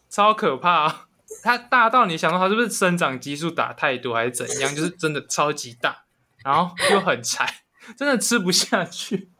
[0.09, 0.95] 超可怕、哦。
[1.43, 4.73] 它大到你想说它是不是生长激素打太多还是怎样？
[4.75, 6.03] 就是真的超级大，
[6.43, 7.61] 然后又很柴，
[7.97, 9.31] 真的吃不下去。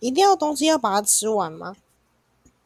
[0.00, 1.76] 一定要东西要把它吃完吗？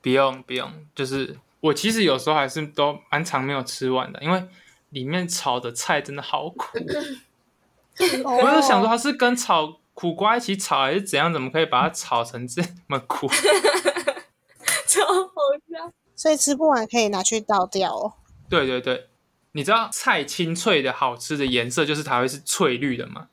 [0.01, 4.45] 不用不用，就是我其实有时候还是都蛮常没有吃完的，因为
[4.91, 6.67] 里面炒的菜真的好苦。
[8.25, 11.33] 我我就想说，它是跟炒苦瓜一起炒，还是怎样？
[11.33, 13.29] 怎么可以把它炒成这么苦？
[14.89, 15.31] 超好
[15.71, 15.93] 笑。
[16.17, 18.13] 所以吃不完可以拿去倒掉哦。
[18.49, 19.09] 对对对，
[19.53, 23.29] 你知道菜清脆的好吃的颜色就是它会是翠绿的嘛？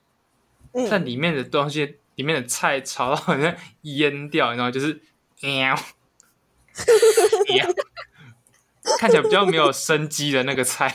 [0.89, 5.01] 但嗯，里面的东西，里面的菜炒到好像淹掉，然后就是
[5.39, 5.73] 喵。
[7.47, 7.65] 喵，
[8.99, 10.93] 看起来比较没有生机的那个菜，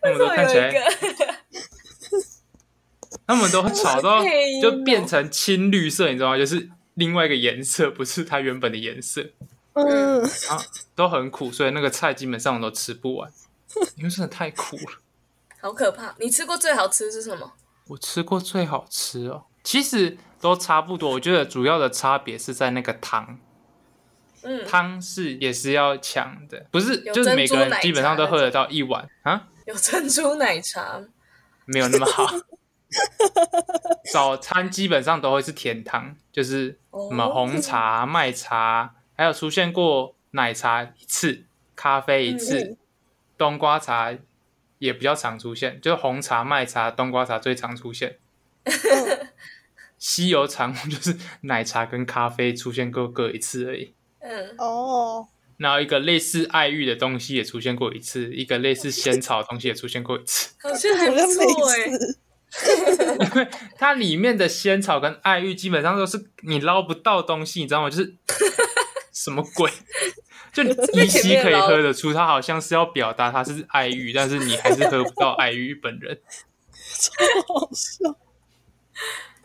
[0.00, 1.34] 他们都看起来，有一个？
[3.26, 4.24] 他们都炒到
[4.62, 6.38] 就变成青绿色，你知道吗？
[6.38, 9.28] 就是另外一个颜色，不是它原本的颜色，
[9.74, 13.30] 嗯，然后都很苦，所以那个菜基本上我都吃不完，
[13.96, 15.02] 因为真的太苦了。
[15.60, 16.14] 好可怕！
[16.18, 17.52] 你吃过最好吃是什么？
[17.88, 21.10] 我吃过最好吃哦，其实都差不多。
[21.10, 23.38] 我觉得主要的差别是在那个汤，
[24.42, 31.02] 嗯，汤是也是要抢的，不是就是每个人基本上都喝得到一碗啊，有珍珠奶茶，
[31.66, 32.26] 没有那么好。
[34.12, 42.76] 早餐基本上都会是甜汤，就是哦什么红茶、麦茶，还有出现过奶茶一次，咖啡一次，嗯
[43.36, 44.14] 冬瓜茶
[44.84, 48.18] 也比较常出现，就是红茶、麦茶、冬瓜茶最常出现。
[49.98, 53.94] 稀有产物 就是奶茶跟咖啡出现过各一次而已。
[54.20, 55.26] 嗯，哦，
[55.56, 60.50] 然后一个类似爱玉的东西也出现过一次，一个类似仙草的东西也出现过一次。
[60.62, 61.90] 好像还不错哎。
[61.90, 62.18] 似。
[63.78, 67.88] 它里面的仙草跟爱玉基本上都是你捞不到东西，你知道吗？
[67.88, 68.14] 就是
[69.14, 69.70] 什么鬼？
[70.52, 76.20] 就 你依稀可以喝得出，他好像是要表达他是爱玉，但是你还是喝不到爱玉本人。
[77.48, 78.16] 好笑。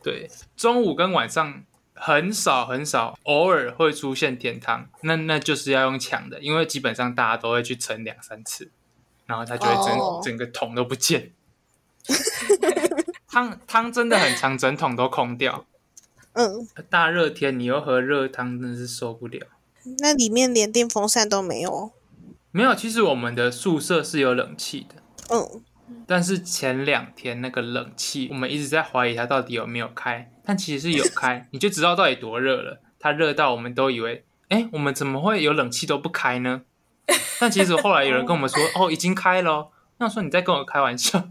[0.04, 1.64] 对，中午跟晚上
[1.94, 8.72] 很少很少，偶尔会出现甜汤，那那就是要用抢的，因为基本上大家都会去盛两三次，
[9.26, 11.34] 然后他就会整、哦整个桶都不见。
[13.28, 15.66] 汤汤真的很长，整桶都空掉。
[16.34, 19.46] 嗯，大热天你又喝热汤，真的是受不了。
[20.00, 21.92] 那里面连电风扇都没有哦。
[22.52, 24.96] 没有，其实我们的宿舍是有冷气的，
[25.30, 25.62] 嗯，
[26.08, 32.82] 但是前两天那个冷气，我们一直在怀疑它到底有没有开，但其实是有开，你就知道到底多热了。
[33.00, 36.64] 它热到我们都以为，哎，我们怎么会有冷气都不开呢？
[37.40, 39.68] 但其实后来有人跟我们说，哦，已经开了哦。
[39.98, 41.30] 那我说你在跟我开玩笑。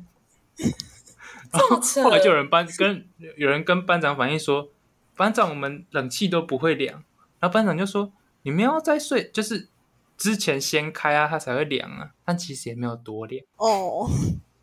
[1.50, 3.06] 然后后来就有人班跟
[3.36, 4.68] 有人跟班长反映说，
[5.16, 7.02] 班长我们冷气都不会凉。
[7.40, 8.12] 然后班长就说，
[8.43, 9.68] 你们要再睡，就是
[10.16, 12.11] 之前先开啊，它才会凉啊。
[12.24, 13.45] 但其实也没有多凉。
[13.57, 14.09] 哦，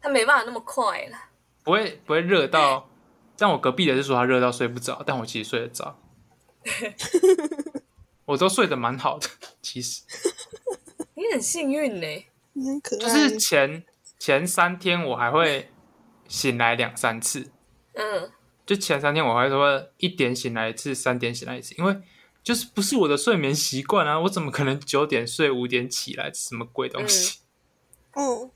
[0.01, 1.17] 它没办法那么快了。
[1.63, 2.89] 不会不会热到，
[3.37, 5.99] 但我隔壁的是说他热到睡不着，但我其实睡得着，
[8.25, 9.27] 我都睡得蛮好的，
[9.63, 10.03] 其实
[11.15, 12.25] 你很幸运呢。
[12.53, 12.99] 你很可爱。
[13.01, 13.83] 就是前
[14.19, 15.71] 前三天我还会
[16.27, 17.51] 醒来两三次，
[17.93, 18.31] 嗯，
[18.65, 21.97] 就前三天我还说一点醒来一次，三点醒来一次，因为
[22.45, 27.39] 就是不是我的睡眠习惯啊，我怎么可能九点睡五点起来，什么鬼东西？
[28.13, 28.51] 嗯，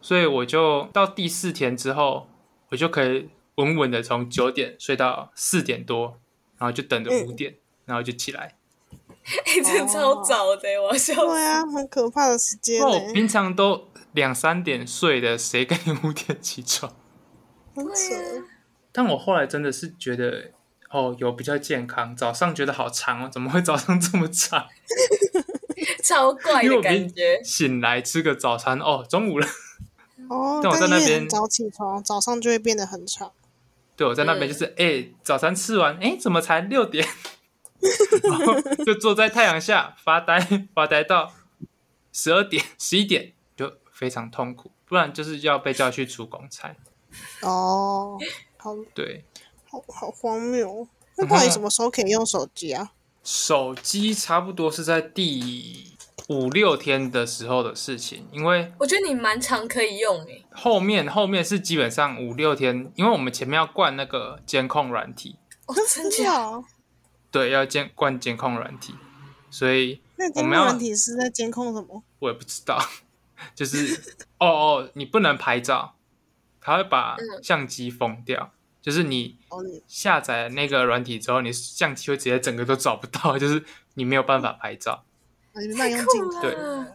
[0.00, 2.28] 所以我就到第四天之后，
[2.70, 6.18] 我就可以稳稳的从九点睡到四点多，
[6.56, 8.56] 然后就等着五点，然后就起来。
[9.44, 11.14] 哎，真的超早的，我要笑。
[11.14, 16.90] 对啊，很可怕的时间那我，平常都两三点睡的，谁跟你五点起床？
[17.74, 18.14] 很扯。
[18.92, 20.52] 但我后来真的是觉得
[20.90, 22.14] 哦，有比较健康。
[22.16, 24.66] 早上觉得好长哦，怎么会早上这么长？
[26.02, 27.42] 超怪的因为我明感觉。
[27.42, 29.46] 醒来吃个早餐，哦，中午了。
[30.30, 33.30] 哦，但我在那边但因为很早起床，早上就会变得很长。
[33.96, 37.06] 对，我在那边就是，哎、早餐吃完，哎、怎么才六点？
[38.22, 40.40] 然后就坐在太阳下发呆，
[40.74, 41.32] 发呆到
[42.12, 44.70] 十二点、十一点，就非常痛苦。
[44.86, 46.74] 不然就是要被叫去出公差。
[47.42, 48.18] 哦，
[48.56, 49.24] 好对，
[49.76, 50.86] 好好荒谬。
[51.16, 52.92] 那然后到底什么时候可以用手机啊？
[53.22, 55.96] 手机差不多是在第
[56.28, 60.44] 五六天的时候的事情，因为我觉得你蛮常可以用诶。
[60.52, 66.64] 后面后面是基本上五六天，因为我们前面要灌那个监控软体，哦，真真的？
[67.30, 68.94] 对，要监灌监控软体，
[69.50, 72.02] 所以那监控我们要软体是在监控什么？
[72.20, 72.80] 我也不知道，
[73.54, 75.94] 就是哦哦，你不能拍照，
[76.60, 78.52] 他会把嗯相机封掉，
[78.86, 79.36] 就是你
[79.88, 83.64] 下载那个软体之后，你相机会直接整个都找不到， 就是
[83.94, 85.04] 你没有办法拍照。
[85.52, 86.40] 哦你没办法用镜头。
[86.40, 86.86] 对啊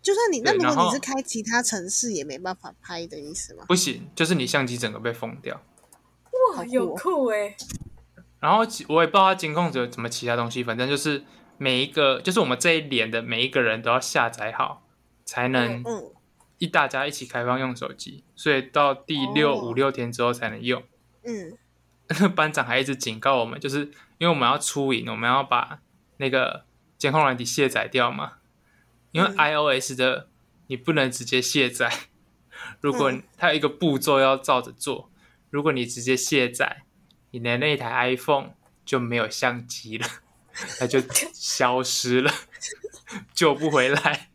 [0.00, 3.66] 就算你那如果你是开其他城市，也没办法拍的意思吗？
[3.68, 5.60] 不行，就是你相机整个被封掉。
[6.56, 7.54] 哇，有酷诶。
[8.38, 11.22] 然后我也不知道它监控有什么其他东西，反正就是
[11.58, 14.86] 每一个，就是我们这一连的每一个人都要下载好，
[15.26, 16.10] 才能嗯，
[16.56, 20.82] 一大家一起开放用手机，所以到第六、哦五六天之后才能用。
[21.24, 21.56] 嗯，
[22.34, 23.80] 班长还一直警告我们，就是
[24.18, 25.80] 因为我们要出营，我们要把
[26.18, 26.64] 那个
[26.98, 28.34] 监控软体卸载掉嘛。
[29.12, 29.36] 因为嗯。
[29.36, 30.28] iOS 的
[30.68, 31.92] 你不能直接卸载，
[32.80, 33.22] 如果嗯。
[33.36, 35.10] 它有一个步骤要照着做，
[35.50, 36.82] 如果你直接卸载，
[37.30, 38.50] 你的那台 iPhone
[38.84, 40.06] 就没有相机了，
[40.78, 41.00] 它就
[41.32, 42.32] 消失了，
[43.34, 44.28] 救不回来。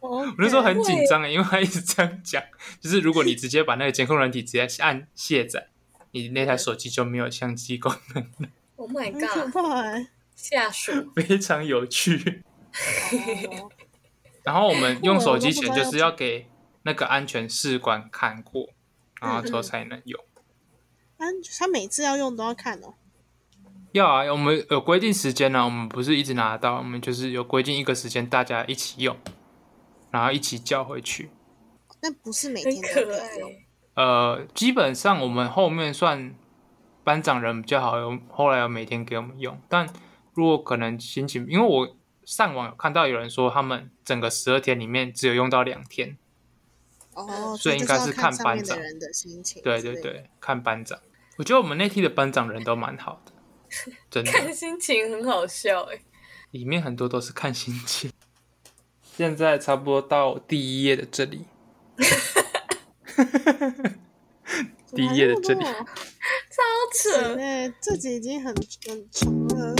[0.00, 2.42] 我我那时候很紧张欸因为他一直这样讲，
[2.78, 5.68] 就是如果你直接把那个监控软体直接按卸载，
[6.14, 10.06] 你那台手机就没有相机功能了，Oh my 很可 god。
[10.36, 10.92] 下属。
[11.14, 12.42] 非常有趣。
[13.50, 13.70] 哦
[14.44, 16.46] 然后我们用手机前就是要给
[16.82, 18.68] 那个安全士官看过，
[19.20, 20.22] 然后之后才能用。
[21.16, 21.26] 啊，
[21.58, 22.94] 他每次要用都要看哦。
[23.92, 29.16] 要啊，我们有规定时间呢、我们不是一直拿到，我们就是有规定一个时间，大家一起用，
[30.10, 31.30] 然后一起叫回去。
[32.02, 33.54] 那不是每很天都可可以用。
[33.94, 36.34] 呃，基本上我们后面算
[37.02, 39.58] 班长人比较好，用后来有每天给我们用。
[39.68, 39.88] 但
[40.32, 46.16] 如果可能心情，因为我上网有看到有人说，他们整个十二天里面只有用到两天。
[47.14, 49.62] 哦，所以应该是看看班长上面的人的心情。
[49.62, 50.98] 对对，对，看班长，
[51.38, 53.32] 我觉得我们那梯的班长人都蛮好的，
[54.10, 56.00] 真的，看心情很好笑诶。
[56.50, 58.10] 里面很多都是看心情。
[59.02, 61.44] 现在差不多到第一页的这里，
[64.94, 65.84] 第一页的这里怎么
[66.50, 66.62] 超
[66.92, 67.34] 扯。
[67.36, 68.54] 欸这集已经很
[68.86, 69.74] 很长了。